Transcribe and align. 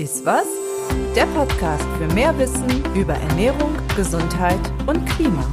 Ist 0.00 0.24
was? 0.24 0.46
Der 1.14 1.26
Podcast 1.26 1.84
für 1.98 2.06
mehr 2.14 2.36
Wissen 2.38 2.82
über 2.94 3.12
Ernährung, 3.12 3.76
Gesundheit 3.94 4.58
und 4.86 5.04
Klima. 5.04 5.44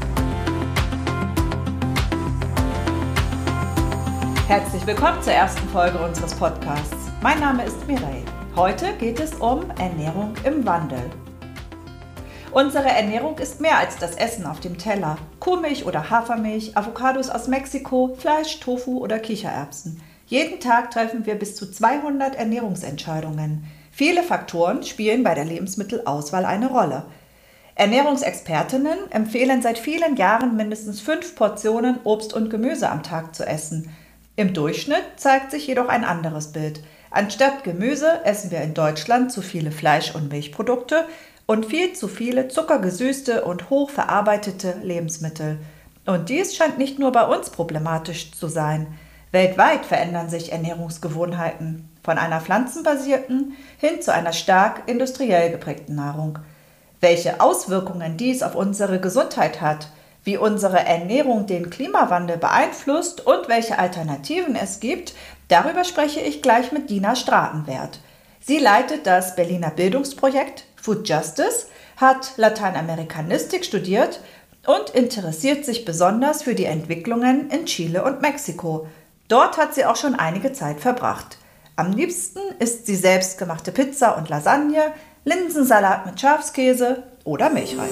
Herzlich 4.48 4.88
willkommen 4.88 5.22
zur 5.22 5.34
ersten 5.34 5.68
Folge 5.68 5.98
unseres 5.98 6.34
Podcasts. 6.34 7.12
Mein 7.22 7.42
Name 7.42 7.66
ist 7.66 7.86
Mireille. 7.88 8.24
Heute 8.56 8.94
geht 8.94 9.20
es 9.20 9.34
um 9.34 9.70
Ernährung 9.72 10.34
im 10.46 10.66
Wandel. 10.66 11.10
Unsere 12.54 12.88
Ernährung 12.88 13.38
ist 13.40 13.60
mehr 13.60 13.78
als 13.78 13.98
das 13.98 14.16
Essen 14.16 14.46
auf 14.46 14.62
dem 14.62 14.78
Teller. 14.78 15.18
Kuhmilch 15.42 15.86
oder 15.86 16.10
Hafermilch, 16.10 16.78
Avocados 16.78 17.30
aus 17.30 17.50
Mexiko, 17.50 18.16
Fleisch, 18.18 18.62
Tofu 18.62 19.00
oder 19.00 19.20
Kichererbsen. 19.20 20.02
Jeden 20.26 20.62
Tag 20.62 20.92
treffen 20.92 21.26
wir 21.26 21.36
bis 21.36 21.58
zu 21.58 21.70
200 21.70 22.38
Ernährungsentscheidungen. 22.38 23.66
Viele 23.98 24.22
Faktoren 24.22 24.84
spielen 24.84 25.24
bei 25.24 25.34
der 25.34 25.44
Lebensmittelauswahl 25.44 26.46
eine 26.46 26.68
Rolle. 26.68 27.02
Ernährungsexpertinnen 27.74 29.00
empfehlen 29.10 29.64
seit 29.64 29.80
vielen 29.80 30.18
Jahren 30.18 30.56
mindestens 30.56 31.02
fünf 31.02 31.34
Portionen 31.34 31.98
Obst 32.04 32.32
und 32.32 32.52
Gemüse 32.52 32.92
am 32.92 33.02
Tag 33.02 33.34
zu 33.34 33.44
essen. 33.44 33.90
Im 34.36 34.54
Durchschnitt 34.54 35.02
zeigt 35.16 35.50
sich 35.50 35.66
jedoch 35.66 35.88
ein 35.88 36.04
anderes 36.04 36.52
Bild. 36.52 36.84
Anstatt 37.10 37.64
Gemüse 37.64 38.24
essen 38.24 38.52
wir 38.52 38.62
in 38.62 38.76
Deutschland 38.76 39.32
zu 39.32 39.42
viele 39.42 39.72
Fleisch- 39.72 40.14
und 40.14 40.32
Milchprodukte 40.32 41.06
und 41.48 41.66
viel 41.66 41.94
zu 41.94 42.08
viele 42.08 42.50
zuckergesüßte 42.50 43.46
und 43.46 43.72
hochverarbeitete 43.72 44.76
Lebensmittel. 44.84 45.58
Und 46.06 46.30
dies 46.30 46.56
scheint 46.56 46.78
nicht 46.78 47.00
nur 47.00 47.12
bei 47.12 47.26
uns 47.26 47.50
problematisch 47.50 48.32
zu 48.32 48.48
sein. 48.48 48.86
Weltweit 49.32 49.86
verändern 49.86 50.30
sich 50.30 50.52
Ernährungsgewohnheiten 50.52 51.90
von 52.02 52.18
einer 52.18 52.40
pflanzenbasierten 52.40 53.58
hin 53.78 54.02
zu 54.02 54.14
einer 54.14 54.34
stark 54.34 54.84
industriell 54.86 55.52
geprägten 55.52 55.96
Nahrung. 55.96 56.40
Welche 57.02 57.42
Auswirkungen 57.42 58.18
dies 58.18 58.42
auf 58.42 58.56
unsere 58.56 59.00
Gesundheit 59.00 59.62
hat, 59.62 59.90
wie 60.24 60.38
unsere 60.38 60.80
Ernährung 60.80 61.46
den 61.46 61.70
Klimawandel 61.70 62.38
beeinflusst 62.38 63.26
und 63.26 63.48
welche 63.48 63.80
Alternativen 63.80 64.56
es 64.56 64.80
gibt, 64.80 65.14
darüber 65.48 65.84
spreche 65.84 66.20
ich 66.20 66.42
gleich 66.42 66.72
mit 66.72 66.90
Dina 66.90 67.16
Stratenwert. 67.16 68.00
Sie 68.42 68.60
leitet 68.60 69.06
das 69.06 69.36
Berliner 69.36 69.72
Bildungsprojekt 69.72 70.64
Food 70.76 71.08
Justice, 71.08 71.68
hat 71.98 72.34
Lateinamerikanistik 72.38 73.66
studiert 73.66 74.22
und 74.66 74.90
interessiert 74.92 75.66
sich 75.66 75.86
besonders 75.86 76.44
für 76.44 76.56
die 76.56 76.66
Entwicklungen 76.66 77.50
in 77.50 77.66
Chile 77.66 78.04
und 78.04 78.22
Mexiko. 78.22 78.88
Dort 79.28 79.58
hat 79.58 79.76
sie 79.76 79.84
auch 79.84 79.98
schon 79.98 80.16
einige 80.16 80.54
Zeit 80.54 80.80
verbracht. 80.80 81.38
Am 81.76 81.92
liebsten 81.92 82.40
isst 82.60 82.86
sie 82.86 82.96
selbstgemachte 82.96 83.74
Pizza 83.74 84.18
und 84.18 84.30
Lasagne, 84.30 84.94
Linsensalat 85.26 86.06
mit 86.06 86.20
Schafskäse 86.20 87.04
oder 87.26 87.50
Milchreis. 87.50 87.92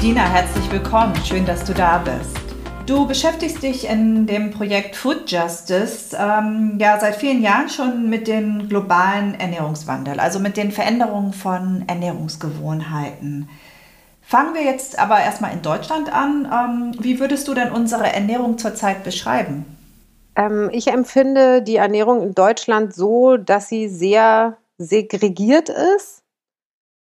Dina, 0.00 0.22
herzlich 0.22 0.72
willkommen. 0.72 1.14
Schön, 1.26 1.44
dass 1.44 1.64
du 1.64 1.74
da 1.74 1.98
bist. 1.98 2.45
Du 2.86 3.04
beschäftigst 3.04 3.64
dich 3.64 3.88
in 3.88 4.28
dem 4.28 4.52
Projekt 4.52 4.94
Food 4.94 5.28
Justice 5.28 6.16
ähm, 6.16 6.78
ja 6.78 7.00
seit 7.00 7.16
vielen 7.16 7.42
Jahren 7.42 7.68
schon 7.68 8.08
mit 8.08 8.28
dem 8.28 8.68
globalen 8.68 9.34
Ernährungswandel, 9.34 10.20
also 10.20 10.38
mit 10.38 10.56
den 10.56 10.70
Veränderungen 10.70 11.32
von 11.32 11.82
Ernährungsgewohnheiten. 11.88 13.48
Fangen 14.22 14.54
wir 14.54 14.62
jetzt 14.62 15.00
aber 15.00 15.18
erstmal 15.18 15.52
in 15.52 15.62
Deutschland 15.62 16.12
an. 16.12 16.48
Ähm, 16.52 16.96
wie 17.00 17.18
würdest 17.18 17.48
du 17.48 17.54
denn 17.54 17.72
unsere 17.72 18.12
Ernährung 18.12 18.56
zurzeit 18.56 19.02
beschreiben? 19.02 19.64
Ähm, 20.36 20.70
ich 20.72 20.86
empfinde 20.86 21.62
die 21.62 21.76
Ernährung 21.76 22.22
in 22.22 22.34
Deutschland 22.36 22.94
so, 22.94 23.36
dass 23.36 23.68
sie 23.68 23.88
sehr 23.88 24.58
segregiert 24.78 25.70
ist. 25.70 26.22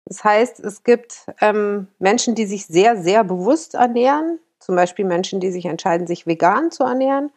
Das 0.06 0.24
heißt, 0.24 0.62
es 0.62 0.84
gibt 0.84 1.28
ähm, 1.42 1.90
Menschen, 2.00 2.34
die 2.34 2.48
sich 2.48 2.66
sehr, 2.66 2.98
sehr 2.98 3.24
bewusst 3.24 3.76
ernähren 3.76 4.40
zum 4.66 4.76
Beispiel 4.76 5.06
Menschen, 5.06 5.40
die 5.40 5.52
sich 5.52 5.66
entscheiden, 5.66 6.08
sich 6.08 6.26
vegan 6.26 6.72
zu 6.72 6.84
ernähren. 6.84 7.32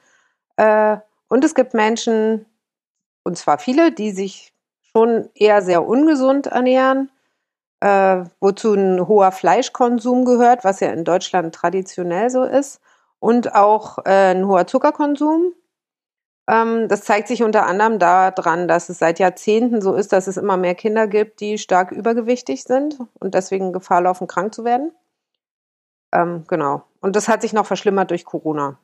Äh, 0.56 0.96
und 1.28 1.44
es 1.44 1.54
gibt 1.54 1.74
Menschen, 1.74 2.46
und 3.22 3.36
zwar 3.36 3.58
viele, 3.58 3.92
die 3.92 4.12
sich 4.12 4.54
schon 4.92 5.28
eher 5.34 5.62
sehr 5.62 5.86
ungesund 5.86 6.46
ernähren, 6.46 7.10
äh, 7.80 8.24
wozu 8.40 8.72
ein 8.74 9.06
hoher 9.06 9.30
Fleischkonsum 9.30 10.24
gehört, 10.24 10.64
was 10.64 10.80
ja 10.80 10.88
in 10.88 11.04
Deutschland 11.04 11.54
traditionell 11.54 12.30
so 12.30 12.44
ist, 12.44 12.80
und 13.20 13.54
auch 13.54 13.98
äh, 14.06 14.32
ein 14.32 14.46
hoher 14.46 14.66
Zuckerkonsum. 14.66 15.52
Ähm, 16.48 16.88
das 16.88 17.02
zeigt 17.02 17.28
sich 17.28 17.42
unter 17.42 17.66
anderem 17.66 17.98
daran, 17.98 18.68
dass 18.68 18.88
es 18.88 18.98
seit 18.98 19.18
Jahrzehnten 19.18 19.82
so 19.82 19.94
ist, 19.94 20.12
dass 20.12 20.26
es 20.26 20.38
immer 20.38 20.56
mehr 20.56 20.74
Kinder 20.74 21.06
gibt, 21.06 21.40
die 21.40 21.58
stark 21.58 21.92
übergewichtig 21.92 22.64
sind 22.64 22.98
und 23.20 23.34
deswegen 23.34 23.72
Gefahr 23.72 24.00
laufen, 24.00 24.26
krank 24.26 24.54
zu 24.54 24.64
werden. 24.64 24.92
Ähm, 26.12 26.44
genau. 26.48 26.87
Und 27.00 27.16
das 27.16 27.28
hat 27.28 27.42
sich 27.42 27.52
noch 27.52 27.66
verschlimmert 27.66 28.10
durch 28.10 28.24
Corona. 28.24 28.78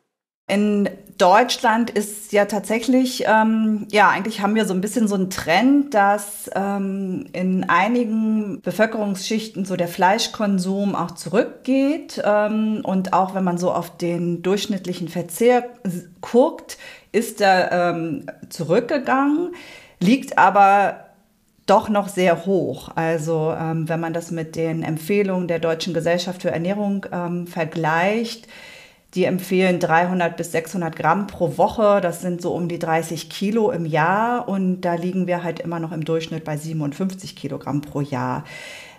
In 0.47 0.91
Deutschland 1.17 1.89
ist 1.89 2.33
ja 2.33 2.45
tatsächlich, 2.45 3.25
ähm, 3.27 3.89
ja, 3.91 4.11
eigentlich 4.11 4.43
haben 4.43 4.55
wir 4.55 4.67
so 4.67 4.75
ein 4.75 4.83
bisschen 4.83 5.09
so 5.09 5.15
einen 5.15 5.31
Trend, 5.31 5.95
dass 5.95 6.51
ähm, 6.55 7.27
in 7.33 7.65
einigen 7.71 8.61
Bevölkerungsschichten 8.61 9.65
so 9.65 9.77
der 9.77 9.89
Fleischkonsum 9.89 10.97
auch 10.97 11.13
zurückgeht. 11.13 12.21
Ähm, 12.23 12.83
und 12.85 13.15
auch 13.15 13.35
wenn 13.35 13.45
man 13.45 13.57
so 13.57 13.73
auf 13.73 13.97
den 13.97 14.43
durchschnittlichen 14.43 15.09
Verzehr 15.09 15.65
guckt, 16.21 16.77
ist 17.11 17.41
er 17.41 17.73
ähm, 17.73 18.27
zurückgegangen, 18.51 19.55
liegt 19.99 20.37
aber 20.37 21.04
doch 21.67 21.89
noch 21.89 22.09
sehr 22.09 22.47
hoch. 22.47 22.91
Also 22.95 23.55
ähm, 23.59 23.89
wenn 23.89 24.01
man 24.01 24.13
das 24.13 24.31
mit 24.31 24.57
den 24.57 24.83
Empfehlungen 24.83 25.49
der 25.49 25.59
Deutschen 25.59 25.95
Gesellschaft 25.95 26.43
für 26.43 26.51
Ernährung 26.51 27.07
ähm, 27.13 27.47
vergleicht, 27.47 28.49
die 29.15 29.25
empfehlen 29.25 29.79
300 29.79 30.37
bis 30.37 30.53
600 30.53 30.95
Gramm 30.95 31.27
pro 31.29 31.57
Woche. 31.57 32.01
Das 32.01 32.21
sind 32.21 32.43
so 32.43 32.53
um 32.53 32.69
die 32.69 32.81
30 32.81 33.31
Kilo 33.31 33.71
im 33.71 33.87
Jahr. 33.87 34.49
Und 34.49 34.81
da 34.81 34.95
liegen 34.95 35.27
wir 35.27 35.45
halt 35.45 35.61
immer 35.61 35.79
noch 35.79 35.93
im 35.93 36.05
Durchschnitt 36.05 36.45
bei 36.45 36.57
57 36.57 37.37
Kilogramm 37.37 37.81
pro 37.81 38.01
Jahr. 38.01 38.45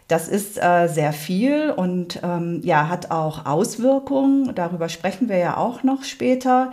Das 0.08 0.28
ist 0.28 0.62
äh, 0.62 0.88
sehr 0.88 1.14
viel 1.14 1.72
und 1.72 2.20
ähm, 2.24 2.62
ja, 2.64 2.90
hat 2.90 3.10
auch 3.10 3.46
Auswirkungen. 3.46 4.54
Darüber 4.54 4.88
sprechen 4.88 5.30
wir 5.30 5.38
ja 5.38 5.58
auch 5.58 5.84
noch 5.84 6.04
später. 6.04 6.72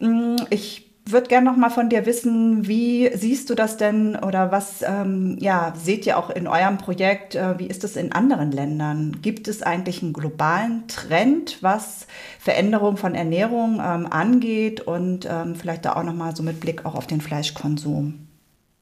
Hm, 0.00 0.36
ich 0.48 0.81
würde 1.04 1.28
gerne 1.28 1.50
noch 1.50 1.56
mal 1.56 1.70
von 1.70 1.88
dir 1.88 2.06
wissen, 2.06 2.66
wie 2.68 3.10
siehst 3.14 3.50
du 3.50 3.54
das 3.54 3.76
denn 3.76 4.16
oder 4.16 4.52
was 4.52 4.82
ähm, 4.82 5.36
ja, 5.40 5.72
seht 5.76 6.06
ihr 6.06 6.16
auch 6.16 6.30
in 6.30 6.46
eurem 6.46 6.78
Projekt, 6.78 7.34
äh, 7.34 7.58
wie 7.58 7.66
ist 7.66 7.84
es 7.84 7.96
in 7.96 8.12
anderen 8.12 8.52
Ländern? 8.52 9.18
Gibt 9.20 9.48
es 9.48 9.62
eigentlich 9.62 10.02
einen 10.02 10.12
globalen 10.12 10.86
Trend, 10.86 11.58
was 11.62 12.06
Veränderung 12.38 12.96
von 12.96 13.14
Ernährung 13.14 13.80
ähm, 13.84 14.06
angeht 14.10 14.80
und 14.80 15.26
ähm, 15.28 15.56
vielleicht 15.56 15.84
da 15.84 15.94
auch 15.94 16.04
noch 16.04 16.14
mal 16.14 16.36
so 16.36 16.42
mit 16.42 16.60
Blick 16.60 16.86
auch 16.86 16.94
auf 16.94 17.06
den 17.06 17.20
Fleischkonsum? 17.20 18.28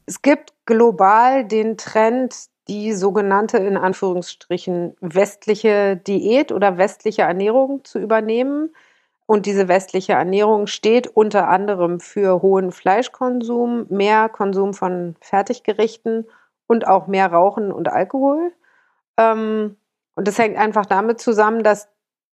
Es 0.07 0.23
gibt 0.23 0.53
global 0.67 1.45
den 1.45 1.77
Trend, 1.77 2.35
die 2.69 2.93
sogenannte 2.93 3.59
in 3.59 3.77
Anführungsstrichen 3.77 4.95
westliche 5.01 5.97
Diät 5.97 6.53
oder 6.53 6.79
westliche 6.79 7.23
Ernährung 7.23 7.85
zu 7.85 7.99
übernehmen. 7.99 8.71
Und 9.31 9.47
diese 9.47 9.69
westliche 9.69 10.15
Ernährung 10.15 10.67
steht 10.67 11.07
unter 11.07 11.47
anderem 11.47 12.01
für 12.01 12.43
hohen 12.43 12.73
Fleischkonsum, 12.73 13.87
mehr 13.89 14.29
Konsum 14.29 14.75
von 14.75 15.15
Fertiggerichten 15.21 16.27
und 16.67 16.89
auch 16.89 17.07
mehr 17.07 17.31
Rauchen 17.31 17.71
und 17.71 17.89
Alkohol. 17.89 18.53
Ähm, 19.17 19.77
und 20.17 20.27
das 20.27 20.37
hängt 20.37 20.59
einfach 20.59 20.85
damit 20.85 21.21
zusammen, 21.21 21.63
dass 21.63 21.87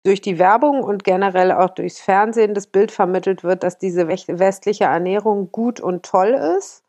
durch 0.03 0.19
die 0.19 0.37
Werbung 0.37 0.83
und 0.83 1.05
generell 1.05 1.53
auch 1.53 1.69
durchs 1.69 2.01
Fernsehen 2.01 2.53
das 2.53 2.67
Bild 2.67 2.91
vermittelt 2.91 3.45
wird, 3.45 3.63
dass 3.63 3.77
diese 3.77 4.09
westliche 4.09 4.83
Ernährung 4.83 5.49
gut 5.49 5.79
und 5.79 6.03
toll 6.05 6.37
ist. 6.57 6.83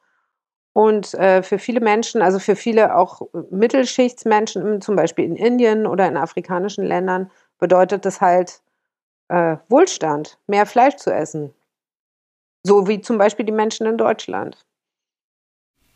Und 0.73 1.15
äh, 1.15 1.44
für 1.44 1.61
viele 1.61 1.79
Menschen, 1.79 2.23
also 2.23 2.41
für 2.41 2.56
viele 2.56 2.97
auch 2.97 3.23
Mittelschichtsmenschen, 3.53 4.81
zum 4.81 4.97
Beispiel 4.97 5.27
in 5.27 5.37
Indien 5.37 5.87
oder 5.87 6.09
in 6.09 6.17
afrikanischen 6.17 6.85
Ländern, 6.85 7.31
bedeutet 7.61 8.05
das 8.05 8.21
halt 8.21 8.62
äh, 9.32 9.56
Wohlstand, 9.69 10.38
mehr 10.46 10.67
Fleisch 10.67 10.96
zu 10.96 11.12
essen. 11.12 11.55
So 12.64 12.87
wie 12.87 13.00
zum 13.00 13.19
Beispiel 13.19 13.46
die 13.46 13.52
Menschen 13.52 13.87
in 13.87 13.96
Deutschland. 13.96 14.64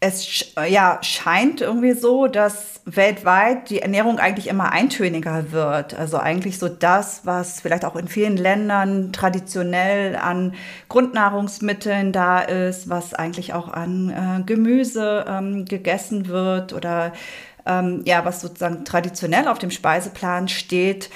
Es 0.01 0.55
ja, 0.69 0.99
scheint 1.03 1.63
irgendwie 1.63 1.93
so, 1.93 2.27
dass 2.27 2.83
weltweit 2.85 3.71
die 3.71 3.81
Ernährung 3.81 4.19
eigentlich 4.19 4.47
immer 4.47 4.71
eintöniger 4.73 5.53
wird. 5.53 5.95
Also 5.95 6.19
eigentlich 6.19 6.59
so 6.59 6.69
das, 6.69 7.25
was 7.25 7.61
vielleicht 7.61 7.85
auch 7.85 7.97
in 7.97 8.07
vielen 8.07 8.37
Ländern 8.37 9.13
traditionell 9.13 10.17
an 10.17 10.55
Grundnahrungsmitteln 10.89 12.13
da 12.13 12.41
ist, 12.41 12.91
was 12.91 13.15
eigentlich 13.15 13.55
auch 13.55 13.69
an 13.73 14.11
äh, 14.11 14.43
Gemüse 14.45 15.25
ähm, 15.29 15.65
gegessen 15.65 16.29
wird 16.29 16.73
oder 16.73 17.13
ähm, 17.65 18.03
ja, 18.05 18.25
was 18.25 18.43
sozusagen 18.43 18.85
traditionell 18.85 19.49
auf 19.49 19.59
dem 19.59 19.71
Speiseplan 19.71 20.49
steht, 20.49 21.11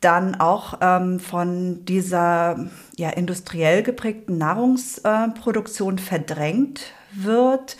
dann 0.00 0.34
auch 0.34 0.78
ähm, 0.80 1.20
von 1.20 1.84
dieser 1.84 2.68
ja, 2.96 3.10
industriell 3.10 3.82
geprägten 3.82 4.38
Nahrungsproduktion 4.38 5.98
verdrängt 5.98 6.92
wird. 7.12 7.76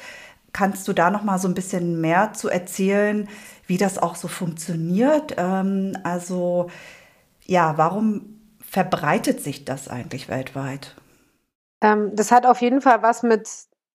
Kannst 0.53 0.89
du 0.89 0.93
da 0.93 1.11
noch 1.11 1.23
mal 1.23 1.39
so 1.39 1.49
ein 1.49 1.55
bisschen 1.55 2.01
mehr 2.01 2.33
zu 2.33 2.49
erzählen, 2.49 3.29
wie 3.67 3.77
das 3.77 3.99
auch 3.99 4.15
so 4.15 4.29
funktioniert? 4.29 5.35
Ähm, 5.37 5.97
also 6.05 6.71
ja, 7.45 7.77
warum 7.77 8.41
verbreitet 8.61 9.43
sich 9.43 9.65
das 9.65 9.89
eigentlich 9.89 10.29
weltweit? 10.29 10.97
Ähm, 11.83 12.13
das 12.15 12.33
hat 12.33 12.47
auf 12.47 12.61
jeden 12.61 12.81
Fall 12.81 13.03
was 13.03 13.23
mit 13.23 13.49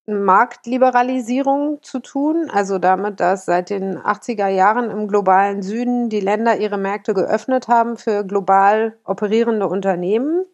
Marktliberalisierung 0.07 1.83
zu 1.83 2.00
tun, 2.00 2.50
also 2.51 2.80
damit, 2.80 3.19
dass 3.19 3.45
seit 3.45 3.69
den 3.69 4.00
80er 4.00 4.48
Jahren 4.48 4.89
im 4.89 5.07
globalen 5.07 5.62
Süden 5.62 6.09
die 6.09 6.19
Länder 6.19 6.57
ihre 6.57 6.77
Märkte 6.77 7.13
geöffnet 7.13 7.68
haben 7.68 7.98
für 7.98 8.24
global 8.24 8.98
operierende 9.06 9.68
Unternehmen. 9.68 10.45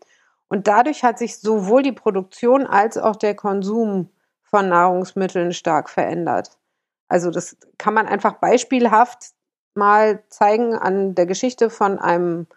Und 0.50 0.68
dadurch 0.68 1.04
hat 1.04 1.18
sich 1.18 1.40
sowohl 1.40 1.82
die 1.84 1.92
Produktion 1.92 2.68
als 2.68 2.98
auch 2.98 3.16
der 3.16 3.36
Konsum 3.36 4.10
von 4.44 4.70
Nahrungsmitteln 4.70 5.54
stark 5.54 5.90
verändert. 5.90 6.58
Also 7.10 7.32
das 7.32 7.58
kann 7.78 7.94
man 7.94 8.08
einfach 8.08 8.34
beispielhaft 8.34 9.32
mal 9.76 10.24
zeigen 10.30 10.74
an 10.74 11.16
der 11.16 11.26
Geschichte 11.26 11.70
von 11.70 12.00
einem 12.00 12.48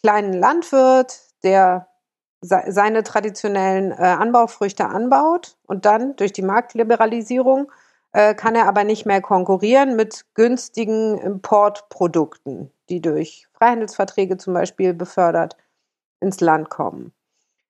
kleinen 0.00 0.32
Landwirt, 0.32 1.20
der 1.42 1.87
seine 2.40 3.02
traditionellen 3.02 3.92
äh, 3.92 3.96
Anbaufrüchte 3.96 4.86
anbaut 4.86 5.56
und 5.66 5.84
dann 5.84 6.14
durch 6.16 6.32
die 6.32 6.42
Marktliberalisierung 6.42 7.70
äh, 8.12 8.34
kann 8.34 8.54
er 8.54 8.66
aber 8.66 8.84
nicht 8.84 9.06
mehr 9.06 9.20
konkurrieren 9.20 9.96
mit 9.96 10.24
günstigen 10.34 11.18
Importprodukten, 11.18 12.70
die 12.88 13.00
durch 13.00 13.48
Freihandelsverträge 13.54 14.36
zum 14.36 14.54
Beispiel 14.54 14.94
befördert 14.94 15.56
ins 16.20 16.40
Land 16.40 16.70
kommen. 16.70 17.12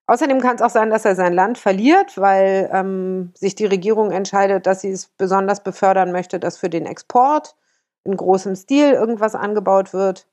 Außerdem 0.07 0.41
kann 0.41 0.57
es 0.57 0.63
auch 0.63 0.71
sein, 0.71 0.89
dass 0.89 1.05
er 1.05 1.15
sein 1.15 1.35
Land 1.35 1.59
verliert, 1.59 2.17
weil 2.19 2.71
ähm, 2.73 3.31
sich 3.35 3.55
die 3.55 3.67
Regierung 3.67 4.11
entscheidet, 4.11 4.67
dass 4.67 4.81
sie 4.81 4.91
es 4.91 5.09
besonders 5.09 5.63
befördern 5.63 6.13
möchte, 6.13 6.41
dass 6.41 6.57
für 6.57 6.71
den 6.71 6.87
Export 6.87 7.55
in 8.05 8.17
großem 8.17 8.57
Stil 8.57 8.93
irgendwas 8.93 9.35
angebaut 9.35 9.93
wird. 9.93 10.27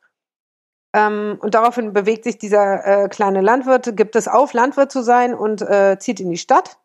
Ähm, 0.95 1.37
und 1.41 1.55
daraufhin 1.55 1.91
bewegt 1.91 2.23
sich 2.23 2.37
dieser 2.37 3.03
äh, 3.03 3.09
kleine 3.09 3.41
Landwirt, 3.41 3.97
gibt 3.97 4.15
es 4.15 4.29
auf, 4.29 4.53
Landwirt 4.53 4.93
zu 4.93 5.03
sein 5.03 5.33
und 5.33 5.61
äh, 5.61 5.97
zieht 5.99 6.21
in 6.21 6.29
die 6.29 6.37
Stadt 6.37 6.77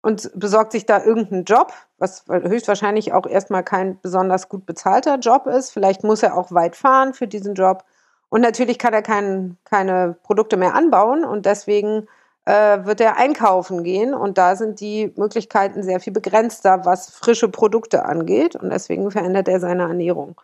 und 0.00 0.30
besorgt 0.34 0.72
sich 0.72 0.86
da 0.86 1.04
irgendeinen 1.04 1.44
Job, 1.44 1.74
was 1.98 2.24
höchstwahrscheinlich 2.28 3.12
auch 3.12 3.26
erstmal 3.26 3.62
kein 3.62 4.00
besonders 4.00 4.48
gut 4.48 4.64
bezahlter 4.64 5.18
Job 5.18 5.46
ist. 5.46 5.70
Vielleicht 5.70 6.02
muss 6.02 6.22
er 6.22 6.34
auch 6.34 6.50
weit 6.52 6.76
fahren 6.76 7.12
für 7.12 7.26
diesen 7.26 7.54
Job. 7.54 7.84
Und 8.30 8.40
natürlich 8.40 8.78
kann 8.78 8.94
er 8.94 9.02
kein, 9.02 9.58
keine 9.64 10.16
Produkte 10.22 10.56
mehr 10.56 10.74
anbauen 10.74 11.22
und 11.22 11.44
deswegen 11.44 12.08
äh, 12.46 12.86
wird 12.86 13.02
er 13.02 13.18
einkaufen 13.18 13.84
gehen 13.84 14.14
und 14.14 14.38
da 14.38 14.56
sind 14.56 14.80
die 14.80 15.12
Möglichkeiten 15.16 15.82
sehr 15.82 16.00
viel 16.00 16.14
begrenzter, 16.14 16.86
was 16.86 17.10
frische 17.10 17.50
Produkte 17.50 18.06
angeht 18.06 18.56
und 18.56 18.70
deswegen 18.70 19.10
verändert 19.10 19.46
er 19.48 19.60
seine 19.60 19.82
Ernährung. 19.82 20.40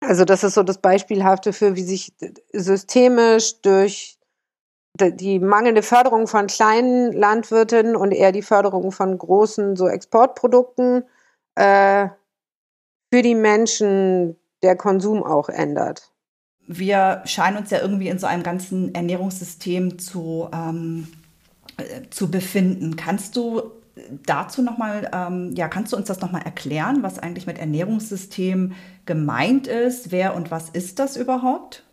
Also 0.00 0.24
das 0.24 0.44
ist 0.44 0.54
so 0.54 0.62
das 0.62 0.78
Beispielhafte 0.78 1.52
für, 1.52 1.74
wie 1.74 1.82
sich 1.82 2.12
systemisch 2.52 3.60
durch 3.62 4.18
die 4.98 5.38
mangelnde 5.38 5.82
Förderung 5.82 6.26
von 6.26 6.46
kleinen 6.46 7.12
Landwirten 7.12 7.96
und 7.96 8.12
eher 8.12 8.32
die 8.32 8.42
Förderung 8.42 8.92
von 8.92 9.16
großen 9.18 9.76
so 9.76 9.88
Exportprodukten 9.88 11.04
äh, 11.54 12.08
für 13.12 13.22
die 13.22 13.34
Menschen 13.34 14.36
der 14.62 14.76
Konsum 14.76 15.22
auch 15.22 15.48
ändert. 15.48 16.12
Wir 16.66 17.22
scheinen 17.26 17.58
uns 17.58 17.70
ja 17.70 17.80
irgendwie 17.80 18.08
in 18.08 18.18
so 18.18 18.26
einem 18.26 18.42
ganzen 18.42 18.94
Ernährungssystem 18.94 19.98
zu, 19.98 20.48
ähm, 20.52 21.08
äh, 21.76 22.08
zu 22.10 22.30
befinden. 22.30 22.96
Kannst 22.96 23.36
du 23.36 23.70
dazu 24.26 24.62
nochmal, 24.62 25.10
ähm, 25.12 25.52
ja, 25.54 25.68
kannst 25.68 25.92
du 25.92 25.96
uns 25.96 26.08
das 26.08 26.20
nochmal 26.20 26.42
erklären, 26.42 27.02
was 27.02 27.18
eigentlich 27.18 27.46
mit 27.46 27.58
Ernährungssystem 27.58 28.74
gemeint 29.06 29.66
ist? 29.66 30.12
Wer 30.12 30.34
und 30.34 30.50
was 30.50 30.68
ist 30.70 30.98
das 30.98 31.16
überhaupt? 31.16 31.84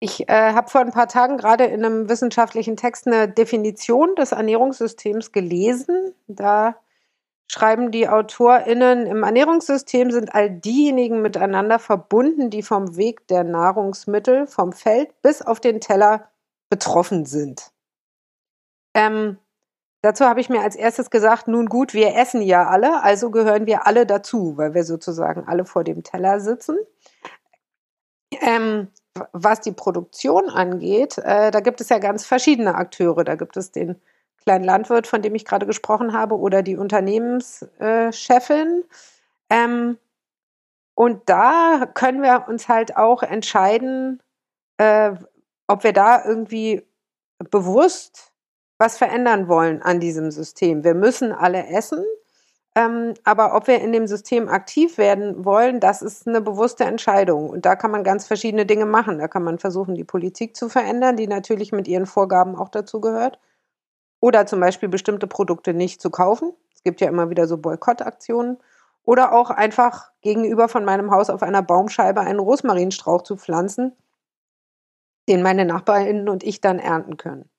Ich 0.00 0.28
äh, 0.28 0.52
habe 0.54 0.70
vor 0.70 0.80
ein 0.80 0.92
paar 0.92 1.08
Tagen 1.08 1.36
gerade 1.36 1.64
in 1.64 1.84
einem 1.84 2.08
wissenschaftlichen 2.08 2.76
Text 2.76 3.06
eine 3.06 3.28
Definition 3.28 4.14
des 4.14 4.32
Ernährungssystems 4.32 5.30
gelesen. 5.30 6.14
Da 6.26 6.76
schreiben 7.48 7.90
die 7.90 8.08
AutorInnen, 8.08 9.06
im 9.06 9.22
Ernährungssystem 9.22 10.10
sind 10.10 10.34
all 10.34 10.50
diejenigen 10.50 11.20
miteinander 11.20 11.78
verbunden, 11.78 12.48
die 12.48 12.62
vom 12.62 12.96
Weg 12.96 13.26
der 13.28 13.44
Nahrungsmittel 13.44 14.46
vom 14.46 14.72
Feld 14.72 15.20
bis 15.20 15.42
auf 15.42 15.60
den 15.60 15.80
Teller 15.80 16.30
betroffen 16.70 17.26
sind. 17.26 17.72
Ähm, 18.94 19.36
Dazu 20.02 20.24
habe 20.24 20.40
ich 20.40 20.48
mir 20.48 20.62
als 20.62 20.76
erstes 20.76 21.10
gesagt, 21.10 21.46
nun 21.46 21.66
gut, 21.66 21.92
wir 21.92 22.16
essen 22.16 22.40
ja 22.40 22.66
alle, 22.66 23.02
also 23.02 23.30
gehören 23.30 23.66
wir 23.66 23.86
alle 23.86 24.06
dazu, 24.06 24.56
weil 24.56 24.72
wir 24.74 24.84
sozusagen 24.84 25.46
alle 25.46 25.66
vor 25.66 25.84
dem 25.84 26.02
Teller 26.02 26.40
sitzen. 26.40 26.78
Ähm, 28.40 28.88
was 29.32 29.60
die 29.60 29.72
Produktion 29.72 30.48
angeht, 30.48 31.18
äh, 31.18 31.50
da 31.50 31.60
gibt 31.60 31.80
es 31.80 31.88
ja 31.90 31.98
ganz 31.98 32.24
verschiedene 32.24 32.76
Akteure. 32.76 33.24
Da 33.24 33.34
gibt 33.34 33.56
es 33.56 33.72
den 33.72 34.00
kleinen 34.42 34.64
Landwirt, 34.64 35.06
von 35.06 35.22
dem 35.22 35.34
ich 35.34 35.44
gerade 35.44 35.66
gesprochen 35.66 36.14
habe, 36.14 36.38
oder 36.38 36.62
die 36.62 36.76
Unternehmenschefin. 36.76 38.84
Ähm, 39.50 39.98
und 40.94 41.28
da 41.28 41.86
können 41.92 42.22
wir 42.22 42.46
uns 42.48 42.68
halt 42.68 42.96
auch 42.96 43.22
entscheiden, 43.22 44.22
äh, 44.78 45.12
ob 45.66 45.84
wir 45.84 45.92
da 45.92 46.24
irgendwie 46.24 46.86
bewusst 47.50 48.29
was 48.80 48.96
verändern 48.96 49.46
wollen 49.46 49.82
an 49.82 50.00
diesem 50.00 50.30
System. 50.30 50.84
Wir 50.84 50.94
müssen 50.94 51.32
alle 51.32 51.66
essen, 51.66 52.02
ähm, 52.74 53.12
aber 53.24 53.54
ob 53.54 53.66
wir 53.66 53.78
in 53.82 53.92
dem 53.92 54.06
System 54.06 54.48
aktiv 54.48 54.96
werden 54.96 55.44
wollen, 55.44 55.80
das 55.80 56.00
ist 56.00 56.26
eine 56.26 56.40
bewusste 56.40 56.84
Entscheidung. 56.84 57.50
Und 57.50 57.66
da 57.66 57.76
kann 57.76 57.90
man 57.90 58.04
ganz 58.04 58.26
verschiedene 58.26 58.64
Dinge 58.64 58.86
machen. 58.86 59.18
Da 59.18 59.28
kann 59.28 59.44
man 59.44 59.58
versuchen, 59.58 59.96
die 59.96 60.04
Politik 60.04 60.56
zu 60.56 60.70
verändern, 60.70 61.16
die 61.16 61.26
natürlich 61.26 61.72
mit 61.72 61.88
ihren 61.88 62.06
Vorgaben 62.06 62.56
auch 62.56 62.70
dazu 62.70 63.02
gehört. 63.02 63.38
Oder 64.18 64.46
zum 64.46 64.60
Beispiel 64.60 64.88
bestimmte 64.88 65.26
Produkte 65.26 65.74
nicht 65.74 66.00
zu 66.00 66.08
kaufen. 66.08 66.54
Es 66.74 66.82
gibt 66.82 67.02
ja 67.02 67.08
immer 67.08 67.28
wieder 67.28 67.46
so 67.46 67.58
Boykottaktionen. 67.58 68.56
Oder 69.04 69.32
auch 69.32 69.50
einfach 69.50 70.10
gegenüber 70.22 70.68
von 70.68 70.86
meinem 70.86 71.10
Haus 71.10 71.28
auf 71.28 71.42
einer 71.42 71.62
Baumscheibe 71.62 72.20
einen 72.22 72.38
Rosmarinstrauch 72.38 73.22
zu 73.22 73.36
pflanzen, 73.36 73.94
den 75.28 75.42
meine 75.42 75.66
Nachbarinnen 75.66 76.30
und 76.30 76.44
ich 76.44 76.62
dann 76.62 76.78
ernten 76.78 77.18
können. 77.18 77.49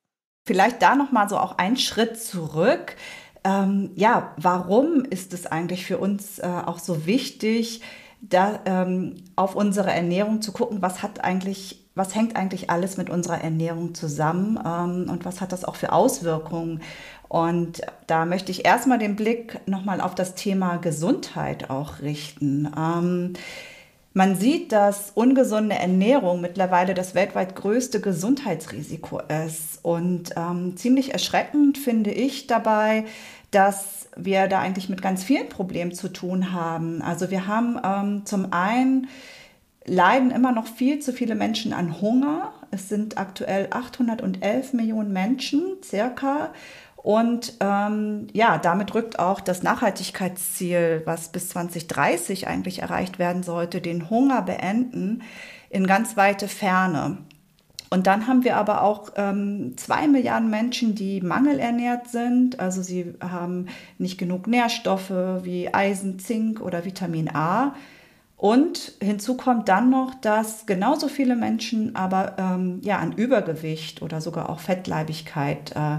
Vielleicht 0.45 0.81
da 0.81 0.95
noch 0.95 1.12
mal 1.12 1.29
so 1.29 1.38
auch 1.38 1.57
einen 1.57 1.77
Schritt 1.77 2.21
zurück. 2.21 2.95
Ähm, 3.43 3.91
ja, 3.95 4.33
warum 4.38 5.05
ist 5.05 5.33
es 5.33 5.45
eigentlich 5.45 5.86
für 5.86 5.98
uns 5.98 6.39
äh, 6.39 6.48
auch 6.48 6.79
so 6.79 7.05
wichtig, 7.05 7.81
da 8.21 8.60
ähm, 8.65 9.15
auf 9.36 9.55
unsere 9.55 9.91
Ernährung 9.91 10.41
zu 10.41 10.51
gucken, 10.51 10.81
was 10.81 11.01
hat 11.01 11.24
eigentlich, 11.24 11.88
was 11.95 12.15
hängt 12.15 12.36
eigentlich 12.36 12.69
alles 12.69 12.98
mit 12.98 13.10
unserer 13.10 13.41
Ernährung 13.41 13.95
zusammen 13.95 14.60
ähm, 14.63 15.10
und 15.10 15.25
was 15.25 15.41
hat 15.41 15.51
das 15.51 15.65
auch 15.65 15.75
für 15.75 15.91
Auswirkungen? 15.91 16.81
Und 17.27 17.81
da 18.07 18.25
möchte 18.25 18.51
ich 18.51 18.65
erstmal 18.65 19.00
den 19.00 19.15
Blick 19.15 19.60
nochmal 19.65 20.01
auf 20.01 20.15
das 20.15 20.36
Thema 20.36 20.77
Gesundheit 20.77 21.69
auch 21.69 22.01
richten. 22.01 22.69
Man 24.13 24.35
sieht, 24.35 24.73
dass 24.73 25.11
ungesunde 25.15 25.75
Ernährung 25.75 26.41
mittlerweile 26.41 26.93
das 26.93 27.15
weltweit 27.15 27.55
größte 27.55 28.01
Gesundheitsrisiko 28.01 29.21
ist. 29.45 29.79
Und 29.83 30.31
ähm, 30.35 30.75
ziemlich 30.75 31.13
erschreckend 31.13 31.77
finde 31.77 32.11
ich 32.11 32.45
dabei, 32.47 33.05
dass 33.51 34.09
wir 34.17 34.47
da 34.47 34.59
eigentlich 34.59 34.89
mit 34.89 35.01
ganz 35.01 35.23
vielen 35.23 35.47
Problemen 35.47 35.93
zu 35.93 36.09
tun 36.09 36.51
haben. 36.51 37.01
Also 37.01 37.31
wir 37.31 37.47
haben 37.47 37.79
ähm, 37.83 38.25
zum 38.25 38.51
einen 38.51 39.07
leiden 39.85 40.31
immer 40.31 40.51
noch 40.51 40.67
viel 40.67 40.99
zu 40.99 41.13
viele 41.13 41.35
Menschen 41.35 41.71
an 41.71 42.01
Hunger. 42.01 42.53
Es 42.69 42.89
sind 42.89 43.17
aktuell 43.17 43.67
811 43.71 44.73
Millionen 44.73 45.13
Menschen 45.13 45.77
circa. 45.83 46.53
Und 47.03 47.53
ähm, 47.60 48.27
ja, 48.31 48.60
damit 48.60 48.93
rückt 48.93 49.17
auch 49.17 49.39
das 49.39 49.63
Nachhaltigkeitsziel, 49.63 51.01
was 51.05 51.29
bis 51.29 51.50
2030 51.50 52.48
eigentlich 52.48 52.84
erreicht 52.84 53.17
werden 53.17 53.41
sollte, 53.41 53.81
den 53.81 54.10
Hunger 54.10 54.43
beenden, 54.43 55.24
in 55.70 55.88
ganz 55.88 56.15
weite 56.15 56.48
Ferne. 56.48 57.17
Und 57.89 58.08
dann 58.08 58.27
haben 58.27 58.43
wir 58.43 58.55
aber 58.55 58.84
auch 58.84 59.12
ähm, 59.17 59.74
zwei 59.77 60.08
Milliarden 60.08 60.50
Menschen, 60.50 60.96
die 60.96 61.22
mangelernährt 61.22 62.08
sind. 62.08 62.60
Also 62.60 62.81
sie 62.81 63.15
haben 63.20 63.67
nicht 63.98 64.17
genug 64.17 64.48
Nährstoffe 64.48 65.12
wie 65.43 65.74
Eisen, 65.74 66.20
Zink 66.20 66.62
oder 66.62 66.86
Vitamin 66.86 67.29
A. 67.34 67.75
Und 68.38 68.93
hinzu 69.01 69.36
kommt 69.36 69.67
dann 69.70 69.89
noch, 69.89 70.13
dass 70.15 70.65
genauso 70.65 71.10
viele 71.10 71.36
Menschen 71.36 71.96
aber 71.96 72.36
ähm, 72.38 72.79
ja, 72.81 72.98
an 72.98 73.12
Übergewicht 73.12 74.01
oder 74.01 74.22
sogar 74.22 74.50
auch 74.50 74.60
Fettleibigkeit 74.60 75.74
äh, 75.75 75.98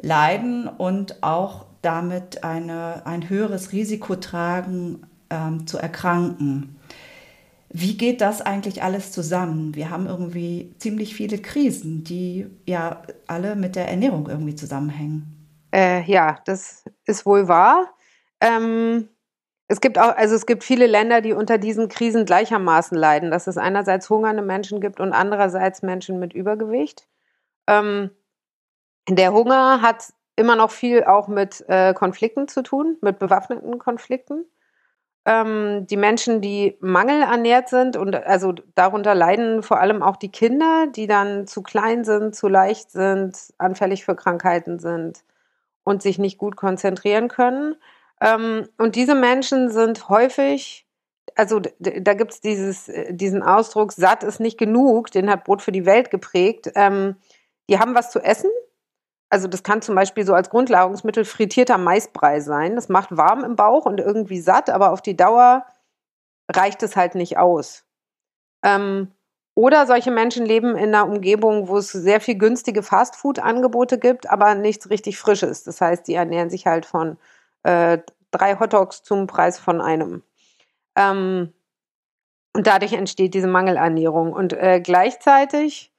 leiden 0.00 0.68
und 0.68 1.22
auch 1.22 1.66
damit 1.82 2.44
eine, 2.44 3.06
ein 3.06 3.28
höheres 3.28 3.72
Risiko 3.72 4.16
tragen, 4.16 5.06
ähm, 5.30 5.66
zu 5.66 5.78
erkranken. 5.78 6.76
Wie 7.68 7.96
geht 7.96 8.20
das 8.20 8.40
eigentlich 8.40 8.82
alles 8.82 9.10
zusammen? 9.10 9.74
Wir 9.74 9.90
haben 9.90 10.06
irgendwie 10.06 10.74
ziemlich 10.78 11.14
viele 11.14 11.38
Krisen, 11.38 12.04
die 12.04 12.46
ja 12.66 13.02
alle 13.26 13.56
mit 13.56 13.74
der 13.74 13.88
Ernährung 13.88 14.28
irgendwie 14.28 14.54
zusammenhängen. 14.54 15.48
Äh, 15.74 16.02
ja, 16.04 16.38
das 16.44 16.84
ist 17.04 17.26
wohl 17.26 17.48
wahr. 17.48 17.92
Ähm, 18.40 19.08
es 19.66 19.80
gibt 19.80 19.98
auch, 19.98 20.14
also 20.16 20.36
es 20.36 20.46
gibt 20.46 20.62
viele 20.62 20.86
Länder, 20.86 21.20
die 21.20 21.32
unter 21.32 21.58
diesen 21.58 21.88
Krisen 21.88 22.26
gleichermaßen 22.26 22.96
leiden, 22.96 23.30
dass 23.32 23.48
es 23.48 23.56
einerseits 23.56 24.08
hungernde 24.08 24.42
Menschen 24.42 24.80
gibt 24.80 25.00
und 25.00 25.12
andererseits 25.12 25.82
Menschen 25.82 26.20
mit 26.20 26.32
Übergewicht. 26.32 27.08
Ähm, 27.66 28.10
der 29.08 29.32
Hunger 29.32 29.82
hat 29.82 30.12
immer 30.36 30.56
noch 30.56 30.70
viel 30.70 31.04
auch 31.04 31.28
mit 31.28 31.64
äh, 31.68 31.94
Konflikten 31.94 32.48
zu 32.48 32.62
tun, 32.62 32.96
mit 33.00 33.18
bewaffneten 33.18 33.78
Konflikten. 33.78 34.46
Ähm, 35.26 35.86
die 35.86 35.96
Menschen, 35.96 36.40
die 36.40 36.76
mangelernährt 36.80 37.68
sind 37.68 37.96
und 37.96 38.14
also 38.14 38.52
darunter 38.74 39.14
leiden 39.14 39.62
vor 39.62 39.80
allem 39.80 40.02
auch 40.02 40.16
die 40.16 40.30
Kinder, 40.30 40.86
die 40.86 41.06
dann 41.06 41.46
zu 41.46 41.62
klein 41.62 42.04
sind, 42.04 42.34
zu 42.34 42.48
leicht 42.48 42.90
sind, 42.90 43.54
anfällig 43.58 44.04
für 44.04 44.16
Krankheiten 44.16 44.78
sind 44.78 45.24
und 45.84 46.02
sich 46.02 46.18
nicht 46.18 46.36
gut 46.36 46.56
konzentrieren 46.56 47.28
können. 47.28 47.76
Ähm, 48.20 48.68
und 48.76 48.96
diese 48.96 49.14
Menschen 49.14 49.70
sind 49.70 50.08
häufig, 50.08 50.86
also 51.36 51.60
da 51.78 52.14
gibt 52.14 52.32
es 52.44 52.88
äh, 52.88 53.14
diesen 53.14 53.42
Ausdruck, 53.42 53.92
satt 53.92 54.24
ist 54.24 54.40
nicht 54.40 54.58
genug, 54.58 55.10
den 55.10 55.30
hat 55.30 55.44
Brot 55.44 55.62
für 55.62 55.72
die 55.72 55.86
Welt 55.86 56.10
geprägt. 56.10 56.70
Ähm, 56.74 57.16
die 57.70 57.78
haben 57.78 57.94
was 57.94 58.10
zu 58.10 58.20
essen. 58.20 58.50
Also 59.30 59.48
das 59.48 59.62
kann 59.62 59.82
zum 59.82 59.94
Beispiel 59.94 60.24
so 60.24 60.34
als 60.34 60.50
Grundlagerungsmittel 60.50 61.24
frittierter 61.24 61.78
Maisbrei 61.78 62.40
sein. 62.40 62.76
Das 62.76 62.88
macht 62.88 63.16
warm 63.16 63.42
im 63.44 63.56
Bauch 63.56 63.86
und 63.86 63.98
irgendwie 64.00 64.40
satt, 64.40 64.70
aber 64.70 64.92
auf 64.92 65.02
die 65.02 65.16
Dauer 65.16 65.66
reicht 66.50 66.82
es 66.82 66.96
halt 66.96 67.14
nicht 67.14 67.38
aus. 67.38 67.84
Ähm, 68.64 69.10
oder 69.54 69.86
solche 69.86 70.10
Menschen 70.10 70.44
leben 70.44 70.76
in 70.76 70.94
einer 70.94 71.06
Umgebung, 71.06 71.68
wo 71.68 71.78
es 71.78 71.92
sehr 71.92 72.20
viel 72.20 72.36
günstige 72.36 72.82
Fastfood-Angebote 72.82 73.98
gibt, 73.98 74.28
aber 74.28 74.54
nichts 74.54 74.90
richtig 74.90 75.18
Frisches. 75.18 75.62
Das 75.62 75.80
heißt, 75.80 76.08
die 76.08 76.14
ernähren 76.14 76.50
sich 76.50 76.66
halt 76.66 76.86
von 76.86 77.18
äh, 77.62 77.98
drei 78.32 78.58
Hotdogs 78.58 79.04
zum 79.04 79.28
Preis 79.28 79.60
von 79.60 79.80
einem. 79.80 80.22
Ähm, 80.96 81.52
und 82.52 82.66
dadurch 82.66 82.94
entsteht 82.94 83.34
diese 83.34 83.46
Mangelernährung. 83.46 84.32
Und 84.32 84.52
äh, 84.54 84.80
gleichzeitig, 84.80 85.92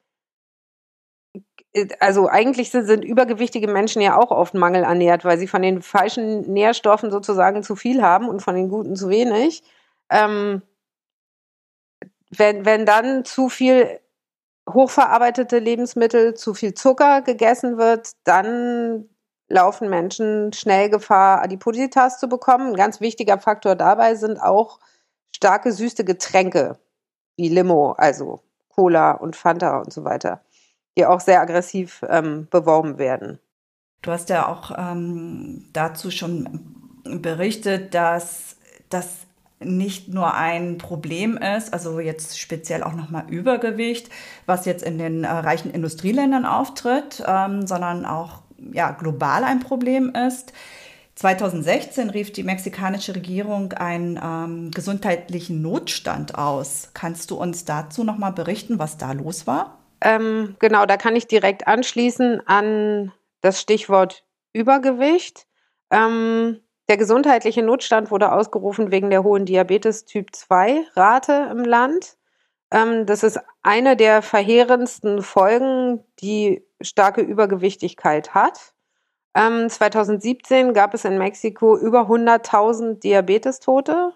also 1.99 2.27
eigentlich 2.29 2.71
sind, 2.71 2.85
sind, 2.85 3.03
übergewichtige 3.03 3.67
Menschen 3.67 4.01
ja 4.01 4.17
auch 4.17 4.31
oft 4.31 4.53
mangelernährt, 4.53 5.25
weil 5.25 5.37
sie 5.37 5.47
von 5.47 5.61
den 5.61 5.81
falschen 5.81 6.41
Nährstoffen 6.51 7.11
sozusagen 7.11 7.63
zu 7.63 7.75
viel 7.75 8.01
haben 8.01 8.29
und 8.29 8.41
von 8.41 8.55
den 8.55 8.69
guten 8.69 8.95
zu 8.95 9.09
wenig. 9.09 9.63
Ähm, 10.09 10.61
wenn, 12.29 12.65
wenn 12.65 12.85
dann 12.85 13.25
zu 13.25 13.49
viel 13.49 13.99
hochverarbeitete 14.69 15.59
Lebensmittel, 15.59 16.33
zu 16.33 16.53
viel 16.53 16.73
Zucker 16.73 17.21
gegessen 17.21 17.77
wird, 17.77 18.11
dann 18.23 19.09
laufen 19.47 19.89
Menschen 19.89 20.53
schnell 20.53 20.89
Gefahr, 20.89 21.41
Adipositas 21.43 22.19
zu 22.19 22.27
bekommen. 22.27 22.69
Ein 22.69 22.75
ganz 22.75 22.99
wichtiger 22.99 23.37
Faktor 23.39 23.75
dabei 23.75 24.15
sind 24.15 24.41
auch 24.41 24.79
starke 25.35 25.71
süße 25.71 26.03
Getränke 26.03 26.79
wie 27.37 27.49
Limo, 27.49 27.91
also 27.97 28.41
Cola 28.69 29.11
und 29.11 29.35
Fanta 29.35 29.79
und 29.79 29.93
so 29.93 30.03
weiter, 30.03 30.41
die 30.97 31.05
auch 31.05 31.19
sehr 31.19 31.41
aggressiv 31.41 32.03
ähm, 32.09 32.47
beworben 32.49 32.97
werden. 32.97 33.39
Du 34.01 34.11
hast 34.11 34.29
ja 34.29 34.47
auch 34.47 34.71
ähm, 34.77 35.65
dazu 35.73 36.11
schon 36.11 36.75
berichtet, 37.03 37.93
dass 37.93 38.57
das 38.89 39.25
nicht 39.59 40.09
nur 40.09 40.33
ein 40.33 40.77
Problem 40.77 41.37
ist, 41.37 41.73
also 41.73 41.99
jetzt 41.99 42.39
speziell 42.39 42.83
auch 42.83 42.93
nochmal 42.93 43.25
Übergewicht, 43.29 44.09
was 44.45 44.65
jetzt 44.65 44.83
in 44.83 44.97
den 44.97 45.23
äh, 45.23 45.31
reichen 45.31 45.71
Industrieländern 45.71 46.45
auftritt, 46.45 47.23
ähm, 47.25 47.65
sondern 47.65 48.05
auch 48.05 48.41
ja, 48.73 48.91
global 48.91 49.43
ein 49.43 49.59
Problem 49.59 50.13
ist. 50.13 50.53
2016 51.15 52.09
rief 52.09 52.33
die 52.33 52.43
mexikanische 52.43 53.15
Regierung 53.15 53.71
einen 53.73 54.19
ähm, 54.21 54.71
gesundheitlichen 54.71 55.61
Notstand 55.61 56.37
aus. 56.37 56.89
Kannst 56.93 57.31
du 57.31 57.37
uns 57.37 57.63
dazu 57.63 58.03
noch 58.03 58.17
mal 58.17 58.31
berichten, 58.31 58.79
was 58.79 58.97
da 58.97 59.13
los 59.13 59.47
war? 59.47 59.77
Ähm, 60.05 60.55
genau, 60.59 60.85
da 60.85 60.97
kann 60.97 61.15
ich 61.15 61.25
direkt 61.27 61.67
anschließen 61.67 62.47
an 62.47 63.11
das 63.41 63.59
Stichwort 63.59 64.23
Übergewicht. 64.53 65.47
Ähm, 65.89 66.61
der 66.87 66.97
gesundheitliche 66.97 67.63
Notstand 67.63 68.11
wurde 68.11 68.31
ausgerufen 68.31 68.91
wegen 68.91 69.09
der 69.09 69.23
hohen 69.23 69.45
Diabetes 69.45 70.05
Typ 70.05 70.35
2 70.35 70.83
Rate 70.95 71.49
im 71.49 71.65
Land. 71.65 72.17
Ähm, 72.69 73.07
das 73.07 73.23
ist 73.23 73.39
eine 73.63 73.97
der 73.97 74.21
verheerendsten 74.21 75.23
Folgen, 75.23 76.03
die 76.19 76.63
starke 76.81 77.21
Übergewichtigkeit 77.21 78.35
hat. 78.35 78.75
Ähm, 79.33 79.67
2017 79.67 80.75
gab 80.75 80.93
es 80.93 81.03
in 81.03 81.17
Mexiko 81.17 81.75
über 81.75 82.01
100.000 82.01 82.99
Diabetestote. 82.99 84.13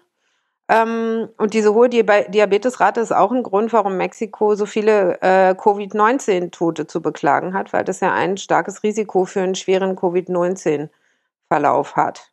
Ähm, 0.70 1.28
und 1.36 1.52
diese 1.52 1.74
hohe 1.74 1.88
Di 1.88 2.06
Diabetesrate 2.28 3.00
ist 3.00 3.10
auch 3.10 3.32
ein 3.32 3.42
Grund, 3.42 3.72
warum 3.72 3.96
Mexiko 3.96 4.54
so 4.54 4.66
viele 4.66 5.20
äh, 5.20 5.56
Covid-19-Tote 5.56 6.86
zu 6.86 7.02
beklagen 7.02 7.54
hat, 7.54 7.72
weil 7.72 7.82
das 7.82 7.98
ja 7.98 8.14
ein 8.14 8.36
starkes 8.36 8.84
Risiko 8.84 9.24
für 9.24 9.40
einen 9.40 9.56
schweren 9.56 9.96
Covid-19-Verlauf 9.96 11.96
hat. 11.96 12.30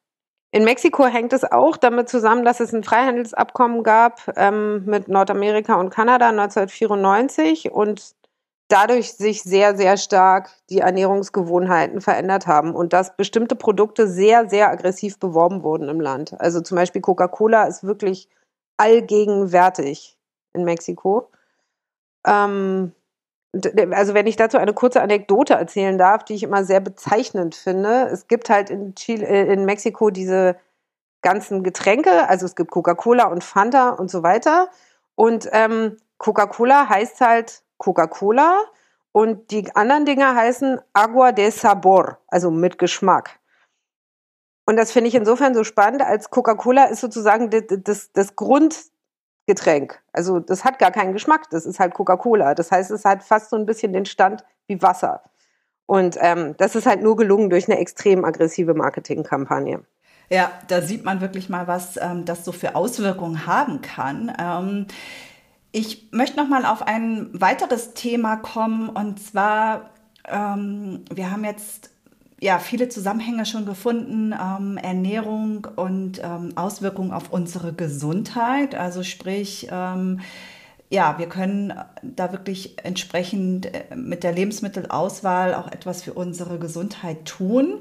In 0.52 0.66
Mexiko 0.66 1.08
hängt 1.08 1.34
es 1.34 1.52
auch 1.52 1.78
damit 1.78 2.10
zusammen, 2.10 2.46
dass 2.46 2.60
es 2.60 2.74
ein 2.74 2.84
Freihandelsabkommen 2.84 3.82
gab 3.82 4.32
ähm, 4.36 4.86
mit 4.86 5.08
Nordamerika 5.08 5.74
und 5.74 5.90
Kanada 5.90 6.30
1994 6.30 7.72
und 7.72 8.17
dadurch 8.68 9.14
sich 9.14 9.44
sehr, 9.44 9.76
sehr 9.78 9.98
stark 9.98 10.50
die 10.70 10.80
Ernährungsgewohnheiten 10.80 12.02
verändert 12.02 12.48
haben 12.48 12.76
und 12.76 12.94
dass 12.94 13.16
bestimmte 13.16 13.56
Produkte 13.56 14.08
sehr, 14.08 14.50
sehr 14.50 14.70
aggressiv 14.70 15.20
beworben 15.20 15.64
wurden 15.64 15.88
im 15.90 16.02
Land. 16.02 16.40
Also 16.40 16.62
zum 16.62 16.76
Beispiel 16.76 17.02
Coca-Cola 17.02 17.66
ist 17.66 17.86
wirklich 17.86 18.28
allgegenwärtig 18.78 20.18
in 20.54 20.66
Mexiko. 20.66 21.30
Ähm, 22.26 22.92
also 23.92 24.14
wenn 24.14 24.28
ich 24.28 24.36
dazu 24.36 24.58
eine 24.58 24.74
kurze 24.74 25.02
Anekdote 25.02 25.54
erzählen 25.54 25.98
darf, 25.98 26.26
die 26.26 26.34
ich 26.34 26.44
immer 26.44 26.64
sehr 26.64 26.82
bezeichnend 26.82 27.56
finde. 27.56 28.10
Es 28.12 28.28
gibt 28.28 28.50
halt 28.50 28.70
in, 28.70 28.96
Chile, 28.96 29.26
äh, 29.26 29.54
in 29.54 29.66
Mexiko 29.66 30.10
diese 30.10 30.58
ganzen 31.22 31.64
Getränke, 31.64 32.30
also 32.30 32.46
es 32.46 32.56
gibt 32.56 32.72
Coca-Cola 32.72 33.28
und 33.28 33.44
Fanta 33.44 33.92
und 33.92 34.12
so 34.12 34.24
weiter. 34.24 34.70
Und 35.16 35.50
ähm, 35.54 35.98
Coca-Cola 36.18 36.90
heißt 36.90 37.22
halt 37.22 37.64
Coca-Cola 37.78 38.64
und 39.12 39.52
die 39.52 39.76
anderen 39.76 40.06
Dinger 40.06 40.36
heißen 40.36 40.80
Agua 40.94 41.32
de 41.32 41.50
Sabor, 41.50 42.20
also 42.28 42.52
mit 42.52 42.78
Geschmack. 42.78 43.40
Und 44.66 44.76
das 44.76 44.92
finde 44.92 45.08
ich 45.08 45.16
insofern 45.16 45.56
so 45.56 45.64
spannend, 45.64 46.02
als 46.02 46.30
Coca-Cola 46.30 46.86
ist 46.86 47.00
sozusagen 47.00 47.50
das, 47.50 47.64
das, 47.84 48.12
das 48.12 48.36
Grundgetränk. 48.36 50.02
Also 50.12 50.40
das 50.40 50.66
hat 50.66 50.78
gar 50.78 50.92
keinen 50.92 51.14
Geschmack, 51.14 51.50
das 51.50 51.66
ist 51.66 51.80
halt 51.80 51.94
Coca-Cola. 51.94 52.54
Das 52.54 52.70
heißt, 52.70 52.92
es 52.92 53.06
hat 53.06 53.24
fast 53.24 53.50
so 53.50 53.56
ein 53.56 53.66
bisschen 53.66 53.94
den 53.94 54.06
Stand 54.06 54.44
wie 54.68 54.82
Wasser. 54.82 55.24
Und 55.86 56.18
ähm, 56.20 56.56
das 56.58 56.76
ist 56.76 56.86
halt 56.86 57.02
nur 57.02 57.16
gelungen 57.16 57.50
durch 57.50 57.70
eine 57.70 57.80
extrem 57.80 58.26
aggressive 58.26 58.74
Marketingkampagne. 58.74 59.86
Ja, 60.30 60.52
da 60.68 60.82
sieht 60.82 61.06
man 61.06 61.22
wirklich 61.22 61.48
mal, 61.48 61.68
was 61.68 61.96
ähm, 61.98 62.26
das 62.26 62.44
so 62.44 62.52
für 62.52 62.76
Auswirkungen 62.76 63.48
haben 63.48 63.82
kann. 63.82 64.34
Ähm, 64.38 64.88
ich 65.72 66.10
möchte 66.12 66.38
noch 66.38 66.48
mal 66.48 66.66
auf 66.66 66.82
ein 66.82 67.30
weiteres 67.34 67.94
Thema 67.94 68.38
kommen 68.38 68.90
und 68.90 69.22
zwar 69.22 69.90
ähm, 70.28 71.06
wir 71.14 71.32
haben 71.32 71.44
jetzt 71.44 71.92
ja 72.40 72.60
viele 72.60 72.90
Zusammenhänge 72.90 73.46
schon 73.46 73.66
gefunden, 73.66 74.34
ähm, 74.34 74.78
Ernährung 74.78 75.68
und 75.76 76.22
ähm, 76.24 76.54
Auswirkungen 76.56 77.12
auf 77.12 77.32
unsere 77.32 77.74
Gesundheit. 77.74 78.76
Also 78.76 79.04
sprich 79.04 79.68
ähm, 79.72 80.20
ja, 80.90 81.18
wir 81.18 81.28
können 81.28 81.74
da 82.02 82.32
wirklich 82.32 82.78
entsprechend 82.84 83.66
äh, 83.66 83.96
mit 83.96 84.24
der 84.24 84.32
Lebensmittelauswahl 84.32 85.54
auch 85.54 85.72
etwas 85.72 86.04
für 86.04 86.14
unsere 86.14 86.60
Gesundheit 86.60 87.26
tun. 87.26 87.80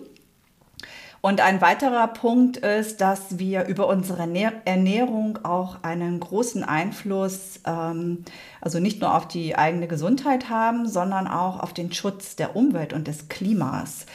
Und 1.20 1.40
ein 1.40 1.60
weiterer 1.60 2.06
Punkt 2.08 2.58
ist, 2.58 3.00
dass 3.00 3.38
wir 3.38 3.64
über 3.66 3.88
unsere 3.88 4.22
Ernährung 4.64 5.44
auch 5.44 5.82
einen 5.82 6.20
großen 6.20 6.62
Einfluss, 6.62 7.60
ähm, 7.66 8.24
also 8.60 8.78
nicht 8.78 9.00
nur 9.00 9.14
auf 9.14 9.26
die 9.26 9.56
eigene 9.56 9.88
Gesundheit 9.88 10.48
haben, 10.48 10.88
sondern 10.88 11.26
auch 11.26 11.60
auf 11.60 11.72
den 11.72 11.92
Schutz 11.92 12.36
der 12.36 12.54
Umwelt 12.54 12.92
und 12.92 13.08
des 13.08 13.28
Klimas. 13.28 14.06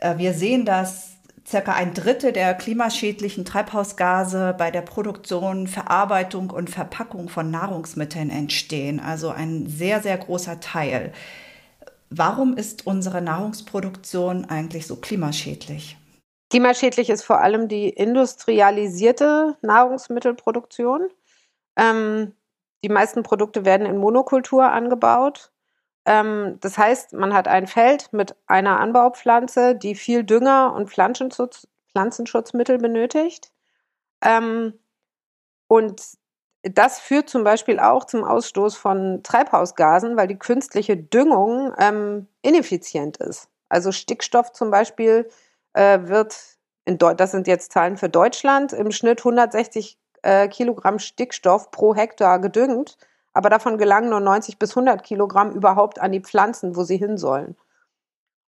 Äh, 0.00 0.18
wir 0.18 0.34
sehen, 0.34 0.64
dass 0.64 1.14
circa 1.46 1.74
ein 1.74 1.94
Drittel 1.94 2.32
der 2.32 2.54
klimaschädlichen 2.54 3.44
Treibhausgase 3.44 4.54
bei 4.56 4.70
der 4.70 4.82
Produktion, 4.82 5.66
Verarbeitung 5.66 6.50
und 6.50 6.70
Verpackung 6.70 7.28
von 7.28 7.50
Nahrungsmitteln 7.50 8.30
entstehen. 8.30 9.00
Also 9.00 9.28
ein 9.30 9.66
sehr, 9.68 10.00
sehr 10.00 10.16
großer 10.16 10.60
Teil. 10.60 11.12
Warum 12.16 12.56
ist 12.56 12.86
unsere 12.86 13.20
Nahrungsproduktion 13.20 14.44
eigentlich 14.44 14.86
so 14.86 14.94
klimaschädlich? 14.94 15.96
Klimaschädlich 16.48 17.10
ist 17.10 17.24
vor 17.24 17.40
allem 17.40 17.66
die 17.66 17.88
industrialisierte 17.88 19.56
Nahrungsmittelproduktion. 19.62 21.08
Ähm, 21.76 22.32
die 22.84 22.88
meisten 22.88 23.24
Produkte 23.24 23.64
werden 23.64 23.84
in 23.84 23.96
Monokultur 23.96 24.70
angebaut. 24.70 25.50
Ähm, 26.04 26.58
das 26.60 26.78
heißt, 26.78 27.14
man 27.14 27.34
hat 27.34 27.48
ein 27.48 27.66
Feld 27.66 28.12
mit 28.12 28.36
einer 28.46 28.78
Anbaupflanze, 28.78 29.74
die 29.74 29.96
viel 29.96 30.22
Dünger 30.22 30.72
und 30.72 30.90
Pflanzenschutz, 30.90 31.66
Pflanzenschutzmittel 31.90 32.78
benötigt. 32.78 33.50
Ähm, 34.22 34.74
und 35.66 36.00
das 36.72 36.98
führt 36.98 37.28
zum 37.28 37.44
Beispiel 37.44 37.78
auch 37.78 38.04
zum 38.04 38.24
Ausstoß 38.24 38.76
von 38.76 39.22
Treibhausgasen, 39.22 40.16
weil 40.16 40.28
die 40.28 40.38
künstliche 40.38 40.96
Düngung 40.96 41.72
ähm, 41.78 42.26
ineffizient 42.42 43.18
ist. 43.18 43.48
Also 43.68 43.92
Stickstoff 43.92 44.52
zum 44.52 44.70
Beispiel 44.70 45.28
äh, 45.74 46.00
wird, 46.02 46.36
in 46.84 46.98
Deu 46.98 47.14
das 47.14 47.32
sind 47.32 47.46
jetzt 47.46 47.72
Zahlen 47.72 47.96
für 47.96 48.08
Deutschland, 48.08 48.72
im 48.72 48.90
Schnitt 48.92 49.20
160 49.20 49.98
äh, 50.22 50.48
Kilogramm 50.48 50.98
Stickstoff 50.98 51.70
pro 51.70 51.94
Hektar 51.94 52.38
gedüngt, 52.40 52.96
aber 53.32 53.50
davon 53.50 53.78
gelangen 53.78 54.10
nur 54.10 54.20
90 54.20 54.58
bis 54.58 54.70
100 54.70 55.02
Kilogramm 55.02 55.52
überhaupt 55.52 56.00
an 56.00 56.12
die 56.12 56.20
Pflanzen, 56.20 56.76
wo 56.76 56.84
sie 56.84 56.96
hin 56.96 57.18
sollen. 57.18 57.56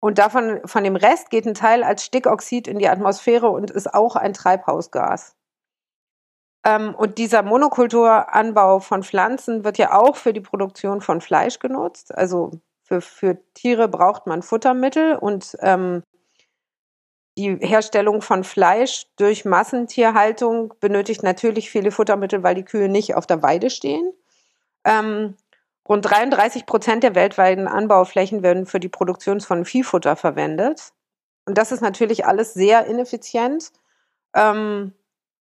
Und 0.01 0.19
davon, 0.19 0.61
von 0.65 0.85
dem 0.85 0.97
Rest 0.97 1.31
geht 1.31 1.47
ein 1.47 1.55
Teil 1.55 1.83
als 1.83 2.05
Stickoxid 2.05 2.69
in 2.69 2.79
die 2.79 2.89
Atmosphäre 2.89 3.49
und 3.49 3.71
ist 3.71 3.93
auch 3.93 4.15
ein 4.15 4.33
Treibhausgas. 4.33 5.35
Ähm, 6.65 6.95
und 6.95 7.19
dieser 7.19 7.43
Monokulturanbau 7.43 8.81
von 8.81 9.03
Pflanzen 9.03 9.65
wird 9.65 9.79
ja 9.79 9.93
auch 9.93 10.17
für 10.17 10.33
die 10.33 10.41
Produktion 10.41 11.01
von 11.01 11.21
Fleisch 11.21 11.59
genutzt. 11.59 12.15
Also 12.17 12.53
für, 12.83 13.01
für 13.01 13.39
Tiere 13.55 13.89
braucht 13.89 14.27
man 14.27 14.43
Futtermittel 14.43 15.17
und 15.17 15.57
ähm, 15.61 16.03
die 17.37 17.57
Herstellung 17.61 18.21
von 18.21 18.43
Fleisch 18.43 19.07
durch 19.17 19.45
Massentierhaltung 19.45 20.75
benötigt 20.81 21.23
natürlich 21.23 21.71
viele 21.71 21.93
Futtermittel, 21.93 22.43
weil 22.43 22.57
die 22.57 22.65
Kühe 22.65 22.89
nicht 22.89 23.15
auf 23.15 23.27
der 23.27 23.43
Weide 23.43 23.71
stehen. 23.71 24.13
Ähm, 24.85 25.37
rund 25.89 26.05
33 26.05 26.67
Prozent 26.67 27.05
der 27.05 27.15
weltweiten 27.15 27.69
Anbauflächen 27.69 28.43
werden 28.43 28.67
für 28.67 28.81
die 28.81 28.89
Produktion 28.89 29.41
von 29.41 29.65
Viehfutter 29.65 30.17
verwendet. 30.17 30.93
Und 31.47 31.57
das 31.57 31.71
ist 31.71 31.81
natürlich 31.81 32.27
alles 32.27 32.55
sehr 32.55 32.87
ineffizient. 32.87 33.71
Ähm, 34.35 34.93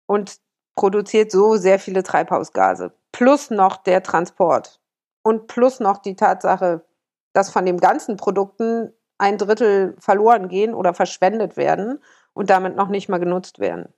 und 0.06 0.38
produziert 0.74 1.30
so 1.30 1.56
sehr 1.56 1.78
viele 1.78 2.02
Treibhausgase. 2.02 2.92
Plus 3.12 3.50
noch 3.50 3.76
der 3.76 4.02
Transport. 4.02 4.80
Und 5.22 5.46
plus 5.46 5.80
noch 5.80 5.98
die 5.98 6.16
Tatsache, 6.16 6.84
dass 7.32 7.50
von 7.50 7.64
den 7.64 7.78
ganzen 7.78 8.16
Produkten 8.16 8.92
ein 9.18 9.38
Drittel 9.38 9.96
verloren 9.98 10.48
gehen 10.48 10.74
oder 10.74 10.94
verschwendet 10.94 11.56
werden 11.56 12.00
und 12.32 12.50
damit 12.50 12.76
noch 12.76 12.88
nicht 12.88 13.08
mal 13.08 13.18
genutzt 13.18 13.58
werden. 13.58 13.88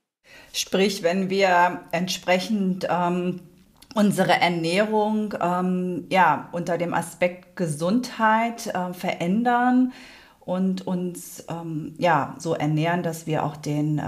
Sprich, 0.52 1.02
wenn 1.02 1.30
wir 1.30 1.80
entsprechend 1.92 2.86
ähm, 2.90 3.40
unsere 3.94 4.32
Ernährung 4.32 5.34
ähm, 5.40 6.06
ja, 6.10 6.48
unter 6.52 6.78
dem 6.78 6.92
Aspekt 6.92 7.56
Gesundheit 7.56 8.66
äh, 8.66 8.92
verändern, 8.92 9.92
und 10.46 10.86
uns 10.86 11.44
ähm, 11.48 11.94
ja 11.98 12.36
so 12.38 12.54
ernähren, 12.54 13.02
dass 13.02 13.26
wir 13.26 13.44
auch 13.44 13.56
den 13.56 14.00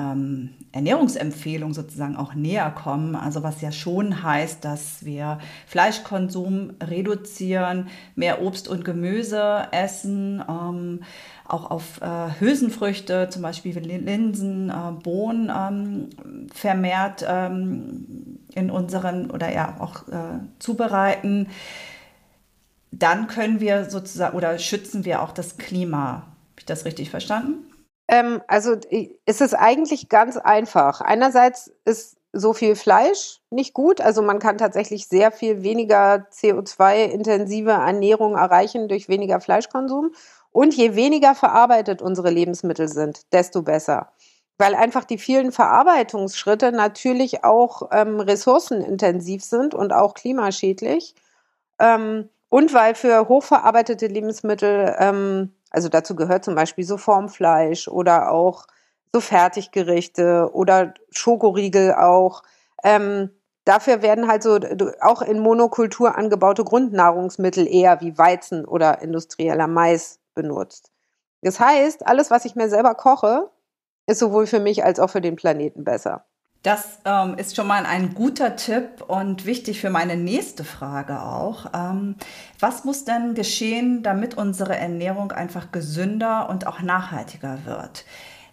Ernährungsempfehlungen 0.72 1.74
sozusagen 1.74 2.16
auch 2.16 2.34
näher 2.34 2.70
kommen. 2.70 3.14
Also 3.14 3.42
was 3.42 3.60
ja 3.60 3.72
schon 3.72 4.22
heißt, 4.22 4.64
dass 4.64 5.04
wir 5.04 5.38
Fleischkonsum 5.66 6.74
reduzieren, 6.82 7.88
mehr 8.14 8.42
Obst 8.42 8.68
und 8.68 8.84
Gemüse 8.84 9.68
essen, 9.70 10.42
ähm, 10.48 11.00
auch 11.46 11.70
auf 11.70 12.00
äh, 12.02 12.40
Hülsenfrüchte, 12.40 13.28
zum 13.30 13.42
Beispiel 13.42 13.78
Linsen, 13.78 14.68
äh, 14.68 14.92
Bohnen 15.02 15.50
ähm, 15.50 16.48
vermehrt 16.52 17.24
ähm, 17.26 18.38
in 18.54 18.70
unseren 18.70 19.30
oder 19.30 19.52
ja 19.52 19.76
auch 19.80 20.06
äh, 20.08 20.40
zubereiten 20.58 21.48
dann 22.90 23.26
können 23.26 23.60
wir 23.60 23.90
sozusagen 23.90 24.36
oder 24.36 24.58
schützen 24.58 25.04
wir 25.04 25.22
auch 25.22 25.32
das 25.32 25.58
Klima. 25.58 26.12
Habe 26.12 26.24
ich 26.58 26.64
das 26.64 26.84
richtig 26.84 27.10
verstanden? 27.10 27.67
Ähm, 28.08 28.40
also 28.48 28.76
ist 29.26 29.40
es 29.40 29.54
eigentlich 29.54 30.08
ganz 30.08 30.36
einfach. 30.36 31.00
Einerseits 31.00 31.70
ist 31.84 32.18
so 32.32 32.52
viel 32.52 32.76
Fleisch 32.76 33.40
nicht 33.50 33.74
gut. 33.74 34.00
Also 34.00 34.22
man 34.22 34.38
kann 34.38 34.58
tatsächlich 34.58 35.08
sehr 35.08 35.30
viel 35.32 35.62
weniger 35.62 36.26
CO2-intensive 36.32 37.70
Ernährung 37.70 38.34
erreichen 38.36 38.88
durch 38.88 39.08
weniger 39.08 39.40
Fleischkonsum. 39.40 40.12
Und 40.50 40.74
je 40.74 40.94
weniger 40.94 41.34
verarbeitet 41.34 42.02
unsere 42.02 42.30
Lebensmittel 42.30 42.88
sind, 42.88 43.32
desto 43.32 43.62
besser. 43.62 44.12
Weil 44.56 44.74
einfach 44.74 45.04
die 45.04 45.18
vielen 45.18 45.52
Verarbeitungsschritte 45.52 46.72
natürlich 46.72 47.44
auch 47.44 47.90
ähm, 47.92 48.20
ressourcenintensiv 48.20 49.44
sind 49.44 49.74
und 49.74 49.92
auch 49.92 50.14
klimaschädlich. 50.14 51.14
Ähm, 51.78 52.28
und 52.48 52.72
weil 52.72 52.94
für 52.94 53.28
hochverarbeitete 53.28 54.06
Lebensmittel, 54.06 54.96
ähm, 54.98 55.52
also 55.70 55.88
dazu 55.88 56.16
gehört 56.16 56.44
zum 56.44 56.54
Beispiel 56.54 56.84
so 56.84 56.96
Formfleisch 56.96 57.88
oder 57.88 58.30
auch 58.30 58.66
so 59.12 59.20
Fertiggerichte 59.20 60.50
oder 60.52 60.94
Schokoriegel 61.10 61.94
auch. 61.94 62.42
Ähm, 62.84 63.30
dafür 63.64 64.02
werden 64.02 64.28
halt 64.28 64.42
so 64.42 64.58
auch 65.00 65.22
in 65.22 65.40
Monokultur 65.40 66.16
angebaute 66.16 66.64
Grundnahrungsmittel 66.64 67.66
eher 67.66 68.00
wie 68.00 68.16
Weizen 68.16 68.64
oder 68.64 69.02
industrieller 69.02 69.66
Mais 69.66 70.20
benutzt. 70.34 70.90
Das 71.42 71.60
heißt, 71.60 72.06
alles, 72.06 72.30
was 72.30 72.44
ich 72.44 72.56
mir 72.56 72.68
selber 72.68 72.94
koche, 72.94 73.50
ist 74.06 74.18
sowohl 74.18 74.46
für 74.46 74.60
mich 74.60 74.84
als 74.84 74.98
auch 75.00 75.10
für 75.10 75.20
den 75.20 75.36
Planeten 75.36 75.84
besser. 75.84 76.24
Das 76.62 76.98
ähm, 77.04 77.36
ist 77.38 77.54
schon 77.54 77.68
mal 77.68 77.86
ein 77.86 78.14
guter 78.14 78.56
Tipp 78.56 79.02
und 79.06 79.46
wichtig 79.46 79.80
für 79.80 79.90
meine 79.90 80.16
nächste 80.16 80.64
Frage 80.64 81.22
auch. 81.22 81.66
Ähm, 81.72 82.16
was 82.58 82.84
muss 82.84 83.04
denn 83.04 83.34
geschehen, 83.34 84.02
damit 84.02 84.36
unsere 84.36 84.76
Ernährung 84.76 85.30
einfach 85.30 85.70
gesünder 85.70 86.48
und 86.50 86.66
auch 86.66 86.80
nachhaltiger 86.80 87.64
wird? 87.64 88.04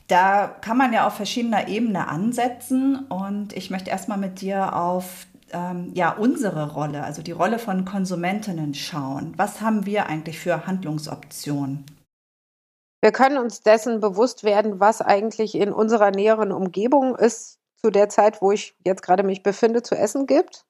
Da 0.08 0.48
kann 0.62 0.78
man 0.78 0.94
ja 0.94 1.08
auf 1.08 1.16
verschiedener 1.16 1.68
Ebene 1.68 2.08
ansetzen 2.08 3.06
und 3.10 3.54
ich 3.54 3.72
möchte 3.72 3.90
erstmal 3.90 4.20
mit 4.20 4.40
dir 4.40 4.76
auf 4.76 5.26
ähm, 5.52 5.92
ja, 5.96 6.12
unsere 6.12 6.74
Rolle, 6.74 7.04
also 7.04 7.24
die 7.24 7.32
Rolle 7.32 7.58
von 7.58 7.86
Konsumentinnen 7.86 8.76
schauen. 8.76 9.34
Was 9.38 9.62
haben 9.62 9.88
wir 9.88 10.06
eigentlich 10.06 10.40
für 10.40 10.68
Handlungsoptionen? 10.68 11.86
Wir 13.02 13.12
können 13.12 13.38
uns 13.38 13.62
dessen 13.62 14.00
bewusst 14.00 14.44
werden, 14.44 14.80
was 14.80 15.02
eigentlich 15.02 15.56
in 15.56 15.72
unserer 15.72 16.12
näheren 16.12 16.52
Umgebung 16.52 17.16
ist, 17.16 17.60
zu 17.86 17.92
der 17.92 18.10
Zeit, 18.10 18.42
wo 18.42 18.52
ich 18.52 18.76
jetzt 18.84 19.04
gerade 19.04 19.22
mich 19.22 19.44
befinde, 19.44 19.84
zu 19.84 19.94
essen 19.94 20.26
gibt. 20.26 20.66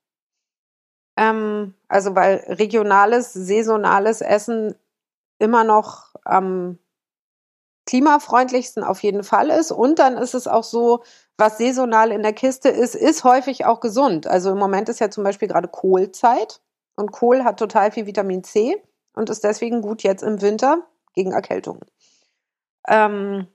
Ähm, 1.16 1.74
also 1.88 2.14
weil 2.14 2.44
regionales, 2.50 3.32
saisonales 3.32 4.20
Essen 4.20 4.76
immer 5.40 5.64
noch 5.64 6.14
am 6.26 6.78
klimafreundlichsten 7.86 8.84
auf 8.84 9.02
jeden 9.02 9.24
Fall 9.24 9.50
ist. 9.50 9.72
Und 9.72 10.00
dann 10.00 10.18
ist 10.18 10.34
es 10.34 10.46
auch 10.46 10.66
so, 10.66 11.04
was 11.38 11.58
saisonal 11.58 12.12
in 12.12 12.22
der 12.22 12.34
Kiste 12.34 12.68
ist, 12.68 12.96
ist 12.96 13.24
häufig 13.24 13.64
auch 13.64 13.80
gesund. 13.80 14.28
Also 14.28 14.52
im 14.52 14.58
Moment 14.58 14.90
ist 14.90 15.00
ja 15.00 15.10
zum 15.10 15.24
Beispiel 15.24 15.48
gerade 15.48 15.70
Kohlzeit 15.70 16.60
und 16.98 17.14
Kohl 17.14 17.46
hat 17.46 17.58
total 17.58 17.94
viel 17.94 18.08
Vitamin 18.08 18.44
C 18.44 18.76
und 19.14 19.30
ist 19.30 19.46
deswegen 19.46 19.82
gut 19.82 20.04
jetzt 20.04 20.22
im 20.22 20.42
Winter 20.42 20.86
gegen 21.14 21.32
Erkältungen. 21.32 21.86
Ähm, 22.90 23.48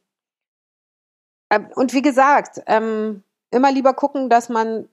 äh, 1.51 1.61
und 1.75 1.93
wie 1.93 2.03
gesagt, 2.03 2.63
ähm, 2.67 3.23
immer 3.51 3.73
lieber 3.73 3.95
gucken, 3.95 4.29
dass 4.29 4.49
man 4.49 4.89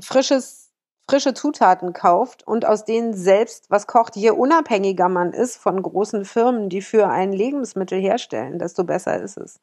frisches, 0.00 0.70
frische 1.08 1.34
Zutaten 1.34 1.92
kauft 1.92 2.46
und 2.46 2.64
aus 2.64 2.84
denen 2.84 3.14
selbst 3.14 3.70
was 3.70 3.86
kocht. 3.86 4.16
Je 4.16 4.30
unabhängiger 4.30 5.08
man 5.08 5.32
ist 5.32 5.56
von 5.56 5.82
großen 5.82 6.24
Firmen, 6.24 6.68
die 6.68 6.82
für 6.82 7.08
ein 7.08 7.32
Lebensmittel 7.32 8.00
herstellen, 8.00 8.58
desto 8.58 8.84
besser 8.84 9.20
ist 9.20 9.36
es. 9.36 9.60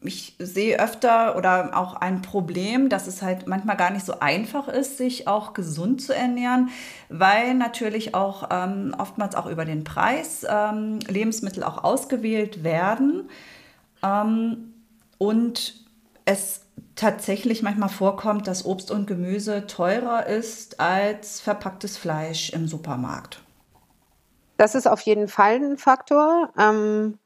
Ich 0.00 0.36
sehe 0.38 0.78
öfter 0.78 1.36
oder 1.36 1.76
auch 1.76 1.94
ein 1.94 2.22
Problem, 2.22 2.88
dass 2.88 3.08
es 3.08 3.20
halt 3.20 3.48
manchmal 3.48 3.76
gar 3.76 3.90
nicht 3.90 4.06
so 4.06 4.20
einfach 4.20 4.68
ist, 4.68 4.96
sich 4.96 5.26
auch 5.26 5.54
gesund 5.54 6.00
zu 6.00 6.14
ernähren, 6.14 6.70
weil 7.08 7.54
natürlich 7.54 8.14
auch 8.14 8.48
ähm, 8.52 8.94
oftmals 8.96 9.34
auch 9.34 9.46
über 9.46 9.64
den 9.64 9.82
Preis 9.82 10.46
ähm, 10.48 11.00
Lebensmittel 11.08 11.64
auch 11.64 11.82
ausgewählt 11.82 12.62
werden. 12.62 13.28
Ähm, 14.04 14.72
und 15.18 15.84
es 16.24 16.60
tatsächlich 16.94 17.62
manchmal 17.62 17.88
vorkommt, 17.88 18.46
dass 18.46 18.64
Obst 18.64 18.90
und 18.90 19.06
Gemüse 19.06 19.66
teurer 19.66 20.26
ist 20.26 20.80
als 20.80 21.40
verpacktes 21.40 21.96
Fleisch 21.96 22.50
im 22.50 22.68
Supermarkt. 22.68 23.42
Das 24.56 24.74
ist 24.74 24.88
auf 24.88 25.00
jeden 25.00 25.28
Fall 25.28 25.56
ein 25.56 25.76
Faktor. 25.78 26.52
Ähm, 26.58 27.18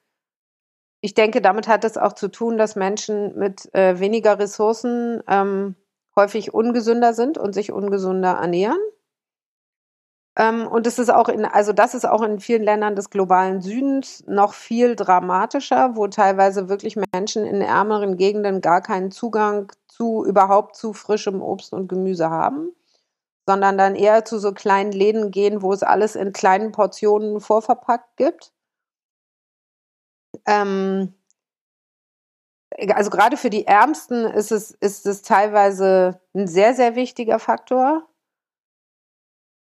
ich 1.01 1.15
denke, 1.15 1.41
damit 1.41 1.67
hat 1.67 1.85
es 1.85 1.97
auch 1.97 2.12
zu 2.12 2.29
tun, 2.29 2.59
dass 2.59 2.77
Menschen 2.77 3.37
mit 3.38 3.75
äh, 3.75 3.99
weniger 3.99 4.38
Ressourcen 4.38 5.23
ähm, 5.27 5.75
häufig 6.15 6.55
ungesünder 6.55 7.15
sind 7.15 7.38
und 7.38 7.55
sich 7.55 7.73
ungesünder 7.73 8.33
ernähren. 8.33 8.79
Ähm, 10.37 10.66
und 10.66 10.87
es 10.87 10.99
ist 10.99 11.11
auch 11.11 11.29
in, 11.29 11.45
also 11.45 11.73
das 11.73 11.95
ist 11.95 12.07
auch 12.07 12.23
in 12.23 12.40
vielen 12.40 12.62
Ländern 12.62 12.97
des 12.97 13.11
globalen 13.11 13.61
Südens 13.61 14.25
noch 14.27 14.55
viel 14.55 14.97
dramatischer, 14.97 15.95
wo 15.97 16.07
teilweise 16.09 16.68
wirklich 16.68 16.97
Menschen 17.12 17.45
in 17.45 17.61
ärmeren 17.61 18.16
Gegenden 18.16 18.61
gar 18.62 18.81
keinen 18.81 19.11
Zugang 19.11 19.71
zu 19.88 20.25
überhaupt 20.25 20.77
zu 20.77 20.95
frischem 20.95 21.42
Obst 21.42 21.73
und 21.75 21.88
Gemüse 21.88 22.31
haben. 22.31 22.75
sondern 23.47 23.79
dann 23.79 23.95
eher 23.97 24.25
zu 24.25 24.38
so 24.38 24.53
kleinen 24.53 24.92
Läden 24.92 25.31
gehen, 25.31 25.62
wo 25.62 25.73
es 25.73 25.83
alles 25.83 26.16
in 26.16 26.33
kleinen 26.33 26.73
Portionen 26.73 27.40
vorverpackt 27.40 28.16
gibt. 28.16 28.53
Ähm, 30.47 31.14
also 32.95 33.11
gerade 33.11 33.37
für 33.37 33.51
die 33.51 33.66
Ärmsten 33.66 34.25
ist 34.25 34.53
es, 34.53 34.71
ist 34.73 35.07
es 35.07 35.23
teilweise 35.23 36.21
ein 36.35 36.47
sehr, 36.47 36.75
sehr 36.75 36.95
wichtiger 36.97 37.38
Faktor. 37.38 38.07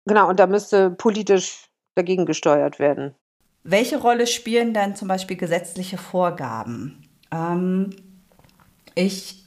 Genau, 0.05 0.29
und 0.29 0.39
da 0.39 0.47
müsste 0.47 0.91
politisch 0.91 1.69
dagegen 1.95 2.25
gesteuert 2.25 2.79
werden. 2.79 3.15
Welche 3.63 3.97
Rolle 3.97 4.27
spielen 4.27 4.73
denn 4.73 4.95
zum 4.95 5.07
Beispiel 5.07 5.37
gesetzliche 5.37 5.97
Vorgaben? 5.97 7.09
Ähm, 7.31 7.89
ich 8.93 9.45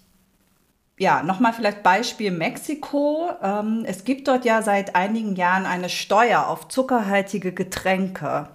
ja, 0.99 1.23
nochmal 1.23 1.53
vielleicht 1.53 1.83
Beispiel 1.83 2.31
Mexiko. 2.31 3.31
Ähm, 3.43 3.85
es 3.87 4.05
gibt 4.05 4.27
dort 4.27 4.45
ja 4.45 4.63
seit 4.63 4.97
einigen 4.97 5.37
Jahren 5.37 5.65
eine 5.65 5.89
Steuer 5.89 6.49
auf 6.49 6.69
zuckerhaltige 6.69 7.53
Getränke. 7.53 8.49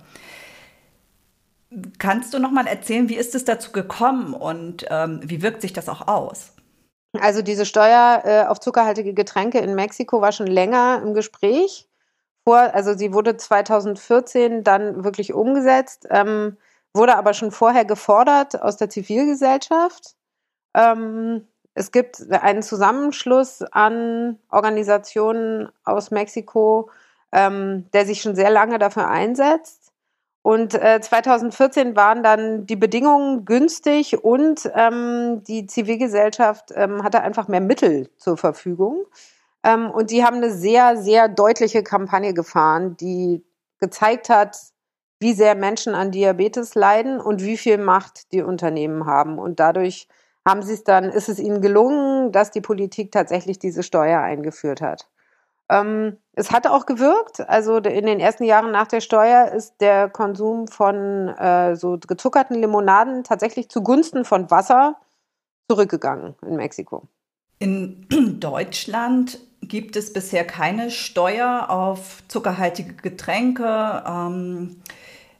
Kannst 1.97 2.33
du 2.33 2.39
nochmal 2.39 2.67
erzählen, 2.67 3.09
wie 3.09 3.15
ist 3.15 3.33
es 3.33 3.45
dazu 3.45 3.71
gekommen 3.71 4.33
und 4.33 4.85
ähm, 4.89 5.21
wie 5.23 5.41
wirkt 5.41 5.61
sich 5.61 5.73
das 5.73 5.89
auch 5.89 6.07
aus? 6.07 6.51
Also 7.19 7.41
diese 7.41 7.65
Steuer 7.65 8.21
äh, 8.25 8.43
auf 8.45 8.59
zuckerhaltige 8.59 9.13
Getränke 9.13 9.59
in 9.59 9.73
Mexiko 9.73 10.21
war 10.21 10.31
schon 10.31 10.47
länger 10.47 11.01
im 11.03 11.13
Gespräch. 11.13 11.87
Vor, 12.43 12.57
also 12.57 12.93
sie 12.93 13.13
wurde 13.13 13.37
2014 13.37 14.63
dann 14.63 15.03
wirklich 15.03 15.33
umgesetzt, 15.33 16.07
ähm, 16.09 16.57
wurde 16.93 17.17
aber 17.17 17.33
schon 17.33 17.51
vorher 17.51 17.85
gefordert 17.85 18.61
aus 18.61 18.77
der 18.77 18.89
Zivilgesellschaft. 18.89 20.15
Ähm, 20.73 21.47
es 21.73 21.91
gibt 21.91 22.31
einen 22.31 22.61
Zusammenschluss 22.61 23.63
an 23.71 24.39
Organisationen 24.49 25.69
aus 25.83 26.11
Mexiko, 26.11 26.89
ähm, 27.31 27.89
der 27.93 28.05
sich 28.05 28.21
schon 28.21 28.35
sehr 28.35 28.51
lange 28.51 28.77
dafür 28.77 29.07
einsetzt. 29.07 29.91
Und 30.43 30.75
äh, 30.75 30.99
2014 31.01 31.95
waren 31.95 32.21
dann 32.21 32.65
die 32.67 32.75
Bedingungen 32.75 33.45
günstig 33.45 34.23
und 34.23 34.69
ähm, 34.75 35.41
die 35.47 35.65
Zivilgesellschaft 35.67 36.71
ähm, 36.75 37.01
hatte 37.01 37.21
einfach 37.21 37.47
mehr 37.47 37.61
Mittel 37.61 38.09
zur 38.17 38.35
Verfügung. 38.35 39.05
Ähm, 39.63 39.89
und 39.89 40.11
die 40.11 40.23
haben 40.23 40.37
eine 40.37 40.51
sehr, 40.51 40.97
sehr 40.97 41.29
deutliche 41.29 41.83
Kampagne 41.83 42.33
gefahren, 42.33 42.97
die 42.97 43.43
gezeigt 43.79 44.29
hat, 44.29 44.57
wie 45.19 45.33
sehr 45.33 45.55
Menschen 45.55 45.95
an 45.95 46.11
Diabetes 46.11 46.75
leiden 46.75 47.19
und 47.19 47.41
wie 47.41 47.57
viel 47.57 47.77
Macht 47.77 48.31
die 48.33 48.41
Unternehmen 48.41 49.05
haben. 49.05 49.39
Und 49.39 49.59
dadurch 49.59 50.07
haben 50.45 50.61
sie 50.61 50.73
es 50.73 50.83
dann, 50.83 51.05
ist 51.05 51.29
es 51.29 51.39
ihnen 51.39 51.61
gelungen, 51.61 52.31
dass 52.31 52.51
die 52.51 52.61
Politik 52.61 53.11
tatsächlich 53.11 53.59
diese 53.59 53.83
Steuer 53.83 54.19
eingeführt 54.19 54.81
hat. 54.81 55.07
Ähm, 55.69 56.17
es 56.33 56.51
hat 56.51 56.67
auch 56.67 56.85
gewirkt. 56.85 57.39
Also 57.47 57.77
in 57.77 58.05
den 58.05 58.19
ersten 58.19 58.43
Jahren 58.43 58.71
nach 58.71 58.87
der 58.87 58.99
Steuer 58.99 59.51
ist 59.53 59.75
der 59.79 60.09
Konsum 60.09 60.67
von 60.67 61.29
äh, 61.29 61.75
so 61.75 61.97
gezuckerten 61.97 62.57
Limonaden 62.57 63.23
tatsächlich 63.23 63.69
zugunsten 63.69 64.25
von 64.25 64.51
Wasser 64.51 64.97
zurückgegangen 65.69 66.35
in 66.45 66.57
Mexiko. 66.57 67.07
In 67.59 68.07
Deutschland 68.39 69.39
gibt 69.61 69.95
es 69.95 70.11
bisher 70.11 70.45
keine 70.45 70.91
Steuer 70.91 71.69
auf 71.69 72.23
zuckerhaltige 72.27 72.93
Getränke. 72.93 74.03
Ähm, 74.05 74.77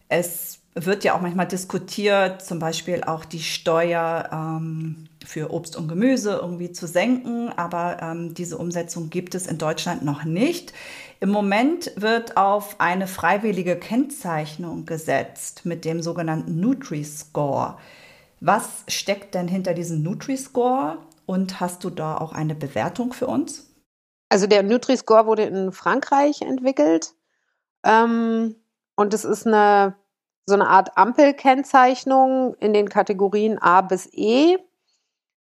es 0.08 0.60
wird 0.76 1.04
ja 1.04 1.16
auch 1.16 1.22
manchmal 1.22 1.48
diskutiert, 1.48 2.42
zum 2.42 2.60
Beispiel 2.60 3.04
auch 3.04 3.26
die 3.26 3.42
Steuer 3.42 4.30
ähm, 4.32 5.08
für 5.24 5.54
Obst 5.54 5.76
und 5.76 5.88
Gemüse 5.88 6.40
irgendwie 6.42 6.72
zu 6.72 6.88
senken, 6.88 7.50
aber 7.50 8.02
ähm, 8.02 8.34
diese 8.34 8.58
Umsetzung 8.58 9.10
gibt 9.10 9.36
es 9.36 9.46
in 9.46 9.58
Deutschland 9.58 10.04
noch 10.04 10.24
nicht. 10.24 10.74
Im 11.20 11.30
Moment 11.30 11.92
wird 11.96 12.38
auf 12.38 12.80
eine 12.80 13.08
freiwillige 13.08 13.76
Kennzeichnung 13.76 14.86
gesetzt 14.86 15.66
mit 15.66 15.86
dem 15.86 16.02
sogenannten 16.02 16.60
Nutri-Score. 16.60 17.78
Was 18.40 18.84
steckt 18.88 19.36
denn 19.36 19.48
hinter 19.48 19.74
diesem 19.74 20.02
Nutri-Score 20.02 20.98
und 21.26 21.60
hast 21.60 21.84
du 21.84 21.90
da 21.90 22.18
auch 22.18 22.34
eine 22.34 22.56
Bewertung 22.56 23.14
für 23.14 23.28
uns? 23.28 23.74
Also 24.30 24.48
der 24.48 24.64
Nutri-Score 24.64 25.26
wurde 25.26 25.44
in 25.44 25.72
Frankreich 25.72 26.42
entwickelt 26.42 27.14
ähm, 27.84 28.56
und 28.96 29.14
es 29.14 29.26
ist 29.26 29.46
eine 29.46 29.96
so 30.46 30.56
eine 30.56 30.68
Art 30.68 30.98
Ampelkennzeichnung 30.98 32.56
in 32.56 32.74
den 32.74 32.90
Kategorien 32.90 33.60
A 33.60 33.82
bis 33.82 34.10
E 34.12 34.58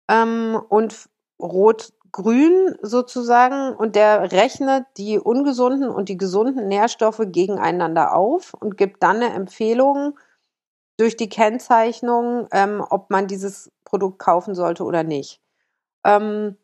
ähm, 0.10 0.60
und 0.70 1.10
Rot-Grün 1.40 2.76
sozusagen. 2.82 3.76
Und 3.76 3.96
der 3.96 4.32
rechnet 4.32 4.86
die 4.98 5.20
ungesunden 5.20 5.90
und 5.90 6.10
die 6.10 6.18
gesunden 6.18 6.68
Nährstoffe 6.68 7.22
gegeneinander 7.28 8.16
auf 8.16 8.54
und 8.56 8.78
gibt 8.78 9.04
dann 9.04 9.18
eine 9.18 9.34
Empfehlung 9.34 10.18
durch 10.98 11.16
die 11.16 11.30
Kennzeichnung, 11.30 12.48
ähm, 12.52 12.84
ob 12.90 13.12
man 13.12 13.28
dieses 13.28 13.72
Produkt 13.86 14.18
kaufen 14.18 14.56
sollte 14.56 14.84
oder 14.84 15.04
nicht. 15.04 15.42
Ähm, 16.04 16.58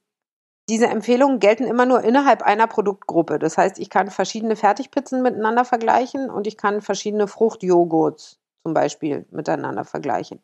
diese 0.69 0.87
Empfehlungen 0.87 1.39
gelten 1.39 1.65
immer 1.65 1.85
nur 1.85 2.01
innerhalb 2.03 2.41
einer 2.41 2.67
Produktgruppe. 2.67 3.37
Das 3.37 3.57
heißt, 3.57 3.79
ich 3.79 3.89
kann 3.89 4.09
verschiedene 4.09 4.55
Fertigpizzen 4.55 5.21
miteinander 5.21 5.65
vergleichen 5.65 6.29
und 6.29 6.47
ich 6.47 6.57
kann 6.57 6.81
verschiedene 6.81 7.27
Fruchtjoghurts 7.27 8.39
zum 8.63 8.73
Beispiel 8.73 9.25
miteinander 9.29 9.83
vergleichen. 9.83 10.41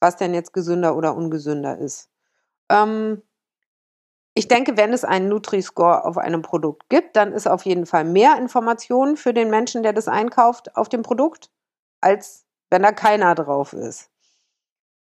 Was 0.00 0.16
denn 0.16 0.32
jetzt 0.32 0.52
gesünder 0.52 0.96
oder 0.96 1.14
ungesünder 1.14 1.76
ist. 1.76 2.08
Ähm, 2.70 3.22
ich 4.34 4.48
denke, 4.48 4.76
wenn 4.76 4.92
es 4.92 5.04
einen 5.04 5.28
Nutri-Score 5.28 6.04
auf 6.04 6.16
einem 6.16 6.42
Produkt 6.42 6.88
gibt, 6.88 7.16
dann 7.16 7.32
ist 7.32 7.48
auf 7.48 7.66
jeden 7.66 7.86
Fall 7.86 8.04
mehr 8.04 8.38
Information 8.38 9.16
für 9.16 9.34
den 9.34 9.50
Menschen, 9.50 9.82
der 9.82 9.92
das 9.92 10.08
einkauft, 10.08 10.76
auf 10.76 10.88
dem 10.88 11.02
Produkt, 11.02 11.50
als 12.00 12.46
wenn 12.70 12.82
da 12.82 12.92
keiner 12.92 13.34
drauf 13.34 13.72
ist. 13.72 14.10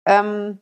Ähm, 0.05 0.59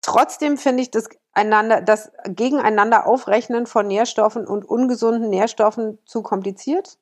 trotzdem 0.00 0.58
finde 0.58 0.82
ich 0.82 0.90
das 0.90 1.08
einander, 1.38 1.80
das 1.80 2.10
Gegeneinander 2.24 3.06
aufrechnen 3.06 3.66
von 3.66 3.86
Nährstoffen 3.86 4.46
und 4.46 4.64
ungesunden 4.64 5.30
Nährstoffen 5.30 5.98
zu 6.04 6.22
kompliziert. 6.22 6.98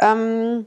Ähm, 0.00 0.66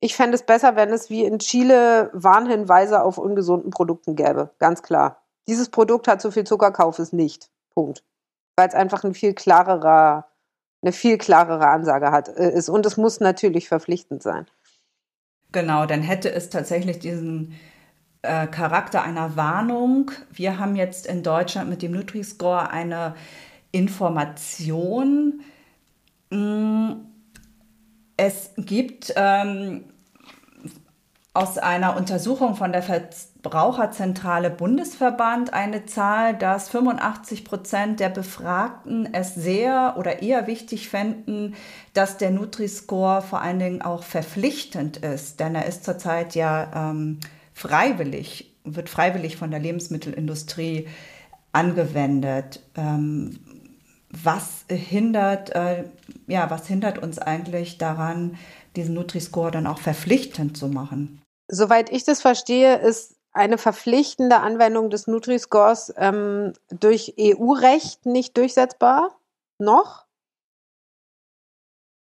ich 0.00 0.14
fände 0.14 0.36
es 0.36 0.42
besser, 0.42 0.76
wenn 0.76 0.90
es 0.90 1.10
wie 1.10 1.24
in 1.24 1.38
Chile 1.38 2.10
Warnhinweise 2.12 3.02
auf 3.02 3.18
ungesunden 3.18 3.70
Produkten 3.70 4.14
gäbe. 4.14 4.50
Ganz 4.58 4.82
klar. 4.82 5.22
Dieses 5.48 5.70
Produkt 5.70 6.06
hat 6.06 6.20
zu 6.20 6.30
viel 6.30 6.44
Zucker, 6.44 6.70
kauf 6.70 6.98
es 6.98 7.12
nicht. 7.12 7.50
Punkt. 7.74 8.04
Weil 8.56 8.68
es 8.68 8.74
einfach 8.74 9.02
ein 9.04 9.14
viel 9.14 9.32
klarerer, 9.32 10.26
eine 10.82 10.92
viel 10.92 11.16
klarere 11.16 11.66
Ansage 11.68 12.12
hat, 12.12 12.28
äh, 12.28 12.50
ist. 12.50 12.68
Und 12.68 12.84
es 12.84 12.98
muss 12.98 13.20
natürlich 13.20 13.68
verpflichtend 13.68 14.22
sein. 14.22 14.46
Genau, 15.50 15.86
dann 15.86 16.02
hätte 16.02 16.30
es 16.30 16.50
tatsächlich 16.50 16.98
diesen 16.98 17.58
äh, 18.22 18.46
Charakter 18.46 19.02
einer 19.02 19.36
Warnung. 19.36 20.10
Wir 20.32 20.58
haben 20.58 20.76
jetzt 20.76 21.06
in 21.06 21.22
Deutschland 21.22 21.70
mit 21.70 21.82
dem 21.82 21.92
Nutri-Score 21.92 22.70
eine 22.70 23.14
Information. 23.72 25.40
Mm, 26.30 26.92
es 28.16 28.50
gibt 28.56 29.12
ähm, 29.16 29.84
aus 31.38 31.56
einer 31.58 31.96
Untersuchung 31.96 32.56
von 32.56 32.72
der 32.72 32.82
Verbraucherzentrale 32.82 34.50
Bundesverband 34.50 35.52
eine 35.52 35.86
Zahl, 35.86 36.34
dass 36.36 36.68
85 36.70 37.44
Prozent 37.44 38.00
der 38.00 38.08
Befragten 38.08 39.14
es 39.14 39.36
sehr 39.36 39.94
oder 39.96 40.20
eher 40.20 40.48
wichtig 40.48 40.88
fänden, 40.88 41.54
dass 41.94 42.16
der 42.16 42.30
Nutri-Score 42.30 43.22
vor 43.22 43.40
allen 43.40 43.60
Dingen 43.60 43.82
auch 43.82 44.02
verpflichtend 44.02 44.96
ist. 44.96 45.38
Denn 45.38 45.54
er 45.54 45.66
ist 45.66 45.84
zurzeit 45.84 46.34
ja 46.34 46.90
ähm, 46.90 47.20
freiwillig, 47.58 48.54
wird 48.64 48.88
freiwillig 48.88 49.36
von 49.36 49.50
der 49.50 49.60
Lebensmittelindustrie 49.60 50.88
angewendet. 51.52 52.62
Ähm, 52.76 53.40
was 54.10 54.64
hindert, 54.70 55.50
äh, 55.54 55.84
ja, 56.26 56.50
was 56.50 56.66
hindert 56.66 56.98
uns 56.98 57.18
eigentlich 57.18 57.78
daran, 57.78 58.38
diesen 58.76 58.94
Nutri-Score 58.94 59.50
dann 59.50 59.66
auch 59.66 59.78
verpflichtend 59.78 60.56
zu 60.56 60.68
machen? 60.68 61.20
Soweit 61.48 61.90
ich 61.90 62.04
das 62.04 62.20
verstehe, 62.20 62.76
ist 62.76 63.16
eine 63.32 63.58
verpflichtende 63.58 64.38
Anwendung 64.38 64.88
des 64.88 65.06
Nutri-Scores 65.06 65.92
ähm, 65.96 66.52
durch 66.70 67.14
EU-Recht 67.18 68.06
nicht 68.06 68.36
durchsetzbar. 68.36 69.18
Noch. 69.58 70.06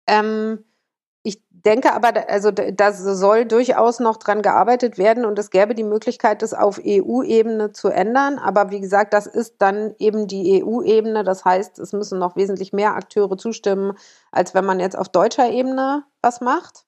Ähm, 0.07 0.65
denke 1.65 1.93
aber, 1.93 2.29
also 2.29 2.51
da 2.51 2.91
soll 2.91 3.45
durchaus 3.45 3.99
noch 3.99 4.17
dran 4.17 4.41
gearbeitet 4.41 4.97
werden 4.97 5.23
und 5.25 5.39
es 5.39 5.49
gäbe 5.49 5.75
die 5.75 5.83
Möglichkeit, 5.83 6.41
das 6.41 6.53
auf 6.53 6.79
EU-Ebene 6.85 7.71
zu 7.71 7.89
ändern. 7.89 8.37
Aber 8.37 8.69
wie 8.69 8.81
gesagt, 8.81 9.13
das 9.13 9.27
ist 9.27 9.55
dann 9.59 9.95
eben 9.97 10.27
die 10.27 10.63
EU-Ebene. 10.63 11.23
Das 11.23 11.45
heißt, 11.45 11.79
es 11.79 11.93
müssen 11.93 12.19
noch 12.19 12.35
wesentlich 12.35 12.73
mehr 12.73 12.95
Akteure 12.95 13.37
zustimmen, 13.37 13.93
als 14.31 14.53
wenn 14.53 14.65
man 14.65 14.79
jetzt 14.79 14.97
auf 14.97 15.09
deutscher 15.09 15.49
Ebene 15.49 16.03
was 16.21 16.41
macht. 16.41 16.85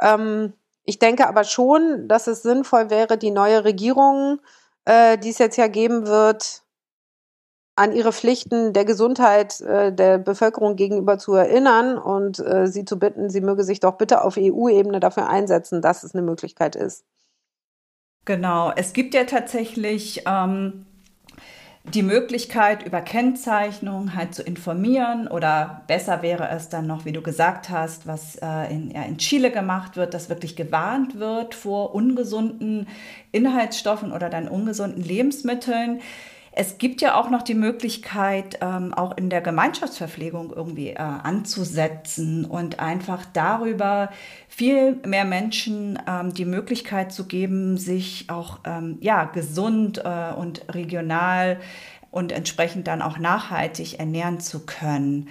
Ähm, 0.00 0.54
ich 0.84 0.98
denke 0.98 1.28
aber 1.28 1.44
schon, 1.44 2.08
dass 2.08 2.26
es 2.26 2.42
sinnvoll 2.42 2.90
wäre, 2.90 3.16
die 3.16 3.30
neue 3.30 3.64
Regierung, 3.64 4.40
äh, 4.86 5.18
die 5.18 5.30
es 5.30 5.38
jetzt 5.38 5.56
ja 5.56 5.68
geben 5.68 6.06
wird, 6.06 6.62
an 7.76 7.92
ihre 7.92 8.12
Pflichten 8.12 8.72
der 8.72 8.84
Gesundheit 8.84 9.60
äh, 9.60 9.92
der 9.92 10.18
Bevölkerung 10.18 10.76
gegenüber 10.76 11.18
zu 11.18 11.34
erinnern 11.34 11.96
und 11.98 12.38
äh, 12.38 12.66
sie 12.66 12.84
zu 12.84 12.98
bitten, 12.98 13.30
sie 13.30 13.40
möge 13.40 13.64
sich 13.64 13.80
doch 13.80 13.96
bitte 13.96 14.22
auf 14.22 14.36
EU-Ebene 14.38 15.00
dafür 15.00 15.28
einsetzen, 15.28 15.80
dass 15.80 16.02
es 16.02 16.14
eine 16.14 16.22
Möglichkeit 16.22 16.76
ist. 16.76 17.04
Genau, 18.26 18.72
es 18.76 18.92
gibt 18.92 19.14
ja 19.14 19.24
tatsächlich 19.24 20.24
ähm, 20.26 20.84
die 21.84 22.02
Möglichkeit, 22.02 22.84
über 22.84 23.00
Kennzeichnung 23.00 24.14
halt 24.14 24.34
zu 24.34 24.42
informieren 24.42 25.26
oder 25.26 25.82
besser 25.86 26.20
wäre 26.20 26.48
es 26.50 26.68
dann 26.68 26.86
noch, 26.86 27.06
wie 27.06 27.12
du 27.12 27.22
gesagt 27.22 27.70
hast, 27.70 28.06
was 28.06 28.36
äh, 28.36 28.70
in, 28.70 28.90
ja, 28.90 29.02
in 29.02 29.16
Chile 29.16 29.50
gemacht 29.50 29.96
wird, 29.96 30.12
dass 30.12 30.28
wirklich 30.28 30.56
gewarnt 30.56 31.18
wird 31.18 31.54
vor 31.54 31.94
ungesunden 31.94 32.86
Inhaltsstoffen 33.32 34.12
oder 34.12 34.28
dann 34.28 34.48
ungesunden 34.48 35.02
Lebensmitteln. 35.02 36.00
Es 36.52 36.78
gibt 36.78 37.00
ja 37.00 37.14
auch 37.14 37.30
noch 37.30 37.42
die 37.42 37.54
Möglichkeit, 37.54 38.58
ähm, 38.60 38.92
auch 38.92 39.16
in 39.16 39.30
der 39.30 39.40
Gemeinschaftsverpflegung 39.40 40.52
irgendwie 40.54 40.90
äh, 40.90 40.96
anzusetzen 40.98 42.44
und 42.44 42.80
einfach 42.80 43.24
darüber 43.32 44.10
viel 44.48 44.96
mehr 45.06 45.24
Menschen 45.24 45.98
ähm, 46.08 46.34
die 46.34 46.44
Möglichkeit 46.44 47.12
zu 47.12 47.26
geben, 47.26 47.76
sich 47.78 48.30
auch 48.30 48.58
ähm, 48.64 48.98
ja, 49.00 49.24
gesund 49.24 50.02
äh, 50.04 50.32
und 50.32 50.74
regional 50.74 51.60
und 52.10 52.32
entsprechend 52.32 52.88
dann 52.88 53.00
auch 53.00 53.18
nachhaltig 53.18 54.00
ernähren 54.00 54.40
zu 54.40 54.66
können. 54.66 55.28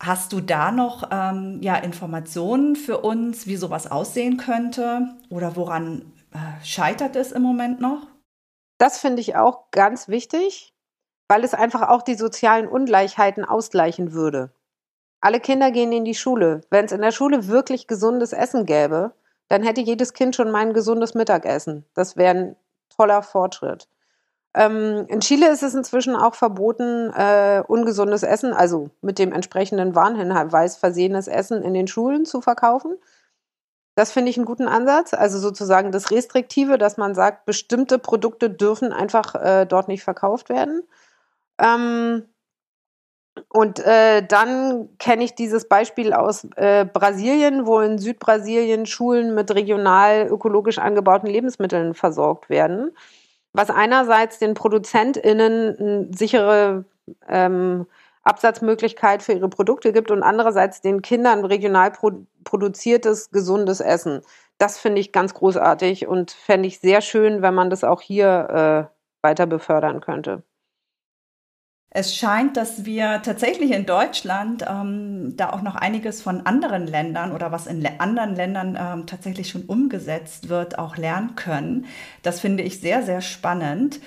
Hast 0.00 0.32
du 0.32 0.40
da 0.40 0.70
noch 0.70 1.10
ähm, 1.10 1.58
ja, 1.60 1.76
Informationen 1.76 2.74
für 2.74 2.98
uns, 2.98 3.46
wie 3.46 3.56
sowas 3.56 3.90
aussehen 3.90 4.38
könnte 4.38 5.08
oder 5.28 5.56
woran 5.56 6.02
äh, 6.32 6.64
scheitert 6.64 7.16
es 7.16 7.32
im 7.32 7.42
Moment 7.42 7.80
noch? 7.80 8.06
Das 8.78 8.98
finde 8.98 9.20
ich 9.20 9.36
auch 9.36 9.70
ganz 9.70 10.08
wichtig, 10.08 10.72
weil 11.28 11.44
es 11.44 11.54
einfach 11.54 11.88
auch 11.88 12.02
die 12.02 12.14
sozialen 12.14 12.68
Ungleichheiten 12.68 13.44
ausgleichen 13.44 14.12
würde. 14.12 14.50
Alle 15.20 15.40
Kinder 15.40 15.72
gehen 15.72 15.92
in 15.92 16.04
die 16.04 16.14
Schule. 16.14 16.60
Wenn 16.70 16.84
es 16.84 16.92
in 16.92 17.02
der 17.02 17.10
Schule 17.10 17.48
wirklich 17.48 17.88
gesundes 17.88 18.32
Essen 18.32 18.66
gäbe, 18.66 19.12
dann 19.48 19.62
hätte 19.62 19.80
jedes 19.80 20.12
Kind 20.12 20.36
schon 20.36 20.50
mal 20.50 20.60
ein 20.60 20.74
gesundes 20.74 21.14
Mittagessen. 21.14 21.84
Das 21.94 22.16
wäre 22.16 22.34
ein 22.34 22.56
toller 22.96 23.22
Fortschritt. 23.22 23.88
Ähm, 24.54 25.06
in 25.08 25.20
Chile 25.20 25.50
ist 25.50 25.62
es 25.62 25.74
inzwischen 25.74 26.16
auch 26.16 26.34
verboten, 26.34 27.12
äh, 27.12 27.62
ungesundes 27.66 28.22
Essen, 28.22 28.52
also 28.52 28.90
mit 29.02 29.18
dem 29.18 29.32
entsprechenden 29.32 29.94
Warnhinweis 29.94 30.76
versehenes 30.76 31.28
Essen 31.28 31.62
in 31.62 31.74
den 31.74 31.86
Schulen 31.86 32.24
zu 32.24 32.40
verkaufen. 32.40 32.96
Das 33.98 34.12
finde 34.12 34.30
ich 34.30 34.36
einen 34.36 34.46
guten 34.46 34.68
Ansatz. 34.68 35.12
Also 35.12 35.40
sozusagen 35.40 35.90
das 35.90 36.12
Restriktive, 36.12 36.78
dass 36.78 36.98
man 36.98 37.16
sagt, 37.16 37.46
bestimmte 37.46 37.98
Produkte 37.98 38.48
dürfen 38.48 38.92
einfach 38.92 39.34
äh, 39.34 39.66
dort 39.66 39.88
nicht 39.88 40.04
verkauft 40.04 40.50
werden. 40.50 40.84
Ähm, 41.60 42.22
und 43.48 43.80
äh, 43.80 44.24
dann 44.24 44.88
kenne 44.98 45.24
ich 45.24 45.34
dieses 45.34 45.66
Beispiel 45.66 46.12
aus 46.12 46.46
äh, 46.54 46.84
Brasilien, 46.84 47.66
wo 47.66 47.80
in 47.80 47.98
Südbrasilien 47.98 48.86
Schulen 48.86 49.34
mit 49.34 49.52
regional 49.52 50.28
ökologisch 50.28 50.78
angebauten 50.78 51.28
Lebensmitteln 51.28 51.92
versorgt 51.94 52.48
werden, 52.48 52.92
was 53.52 53.68
einerseits 53.68 54.38
den 54.38 54.54
ProduzentInnen 54.54 55.76
eine 55.76 56.08
sichere 56.16 56.84
ähm, 57.28 57.88
Absatzmöglichkeit 58.28 59.22
für 59.22 59.32
ihre 59.32 59.48
Produkte 59.48 59.92
gibt 59.92 60.10
und 60.10 60.22
andererseits 60.22 60.80
den 60.80 61.02
Kindern 61.02 61.44
regional 61.44 61.90
pro 61.90 62.12
produziertes, 62.44 63.30
gesundes 63.30 63.80
Essen. 63.80 64.22
Das 64.58 64.78
finde 64.78 65.00
ich 65.00 65.12
ganz 65.12 65.34
großartig 65.34 66.06
und 66.06 66.30
fände 66.30 66.66
ich 66.66 66.80
sehr 66.80 67.00
schön, 67.00 67.42
wenn 67.42 67.54
man 67.54 67.70
das 67.70 67.84
auch 67.84 68.00
hier 68.00 68.88
äh, 68.90 69.26
weiter 69.26 69.46
befördern 69.46 70.00
könnte. 70.00 70.42
Es 71.90 72.14
scheint, 72.14 72.58
dass 72.58 72.84
wir 72.84 73.22
tatsächlich 73.22 73.70
in 73.70 73.86
Deutschland 73.86 74.62
ähm, 74.68 75.34
da 75.36 75.50
auch 75.50 75.62
noch 75.62 75.74
einiges 75.74 76.20
von 76.20 76.44
anderen 76.44 76.86
Ländern 76.86 77.32
oder 77.32 77.50
was 77.50 77.66
in 77.66 77.86
anderen 77.98 78.36
Ländern 78.36 78.78
ähm, 78.78 79.06
tatsächlich 79.06 79.48
schon 79.48 79.62
umgesetzt 79.62 80.50
wird, 80.50 80.78
auch 80.78 80.98
lernen 80.98 81.34
können. 81.34 81.86
Das 82.22 82.40
finde 82.40 82.62
ich 82.62 82.80
sehr, 82.80 83.02
sehr 83.02 83.22
spannend. 83.22 84.00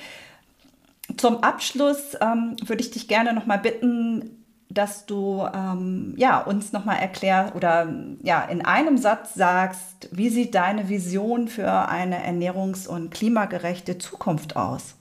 Zum 1.17 1.43
Abschluss 1.43 2.17
ähm, 2.21 2.55
würde 2.65 2.81
ich 2.81 2.91
dich 2.91 3.07
gerne 3.07 3.33
noch 3.33 3.45
mal 3.45 3.57
bitten, 3.57 4.45
dass 4.69 5.05
du 5.05 5.45
ähm, 5.53 6.13
ja, 6.17 6.41
uns 6.41 6.71
noch 6.71 6.85
mal 6.85 6.95
erklärst 6.95 7.55
oder 7.55 7.93
ja, 8.21 8.43
in 8.43 8.63
einem 8.63 8.97
Satz 8.97 9.33
sagst, 9.33 10.09
wie 10.11 10.29
sieht 10.29 10.55
deine 10.55 10.89
Vision 10.89 11.47
für 11.47 11.69
eine 11.89 12.25
ernährungs- 12.25 12.87
und 12.87 13.11
klimagerechte 13.11 13.97
Zukunft 13.97 14.55
aus? 14.55 14.95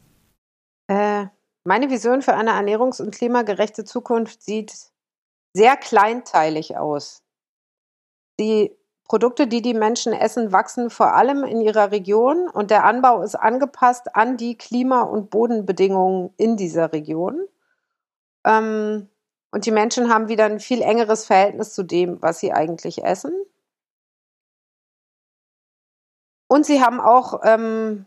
Äh, 0.88 1.26
meine 1.64 1.90
Vision 1.90 2.22
für 2.22 2.34
eine 2.34 2.52
ernährungs- 2.52 3.00
und 3.00 3.14
klimagerechte 3.14 3.84
Zukunft 3.84 4.42
sieht 4.42 4.74
sehr 5.52 5.76
kleinteilig 5.76 6.76
aus. 6.76 7.22
Die 8.38 8.76
Produkte, 9.10 9.48
die 9.48 9.60
die 9.60 9.74
Menschen 9.74 10.12
essen, 10.12 10.52
wachsen 10.52 10.88
vor 10.88 11.14
allem 11.14 11.42
in 11.42 11.60
ihrer 11.60 11.90
Region 11.90 12.48
und 12.48 12.70
der 12.70 12.84
Anbau 12.84 13.22
ist 13.22 13.34
angepasst 13.34 14.14
an 14.14 14.36
die 14.36 14.56
Klima- 14.56 15.02
und 15.02 15.30
Bodenbedingungen 15.30 16.32
in 16.36 16.56
dieser 16.56 16.92
Region. 16.92 17.48
Ähm, 18.44 19.08
und 19.50 19.66
die 19.66 19.72
Menschen 19.72 20.14
haben 20.14 20.28
wieder 20.28 20.44
ein 20.44 20.60
viel 20.60 20.80
engeres 20.80 21.26
Verhältnis 21.26 21.74
zu 21.74 21.82
dem, 21.82 22.22
was 22.22 22.38
sie 22.38 22.52
eigentlich 22.52 23.02
essen. 23.02 23.32
Und 26.46 26.64
sie 26.64 26.80
haben 26.80 27.00
auch 27.00 27.40
ähm, 27.42 28.06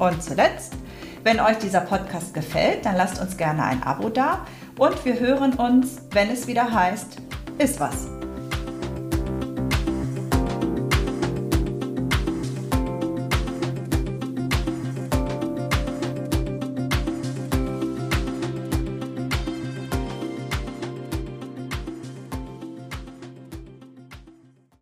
Und 0.00 0.20
zuletzt, 0.20 0.74
wenn 1.22 1.38
euch 1.38 1.58
dieser 1.58 1.82
Podcast 1.82 2.34
gefällt, 2.34 2.86
dann 2.86 2.96
lasst 2.96 3.20
uns 3.20 3.36
gerne 3.36 3.62
ein 3.62 3.84
Abo 3.84 4.08
da 4.08 4.44
und 4.78 5.04
wir 5.04 5.20
hören 5.20 5.52
uns, 5.52 5.98
wenn 6.10 6.28
es 6.28 6.48
wieder 6.48 6.74
heißt, 6.74 7.18
ist 7.58 7.78
was. 7.78 8.17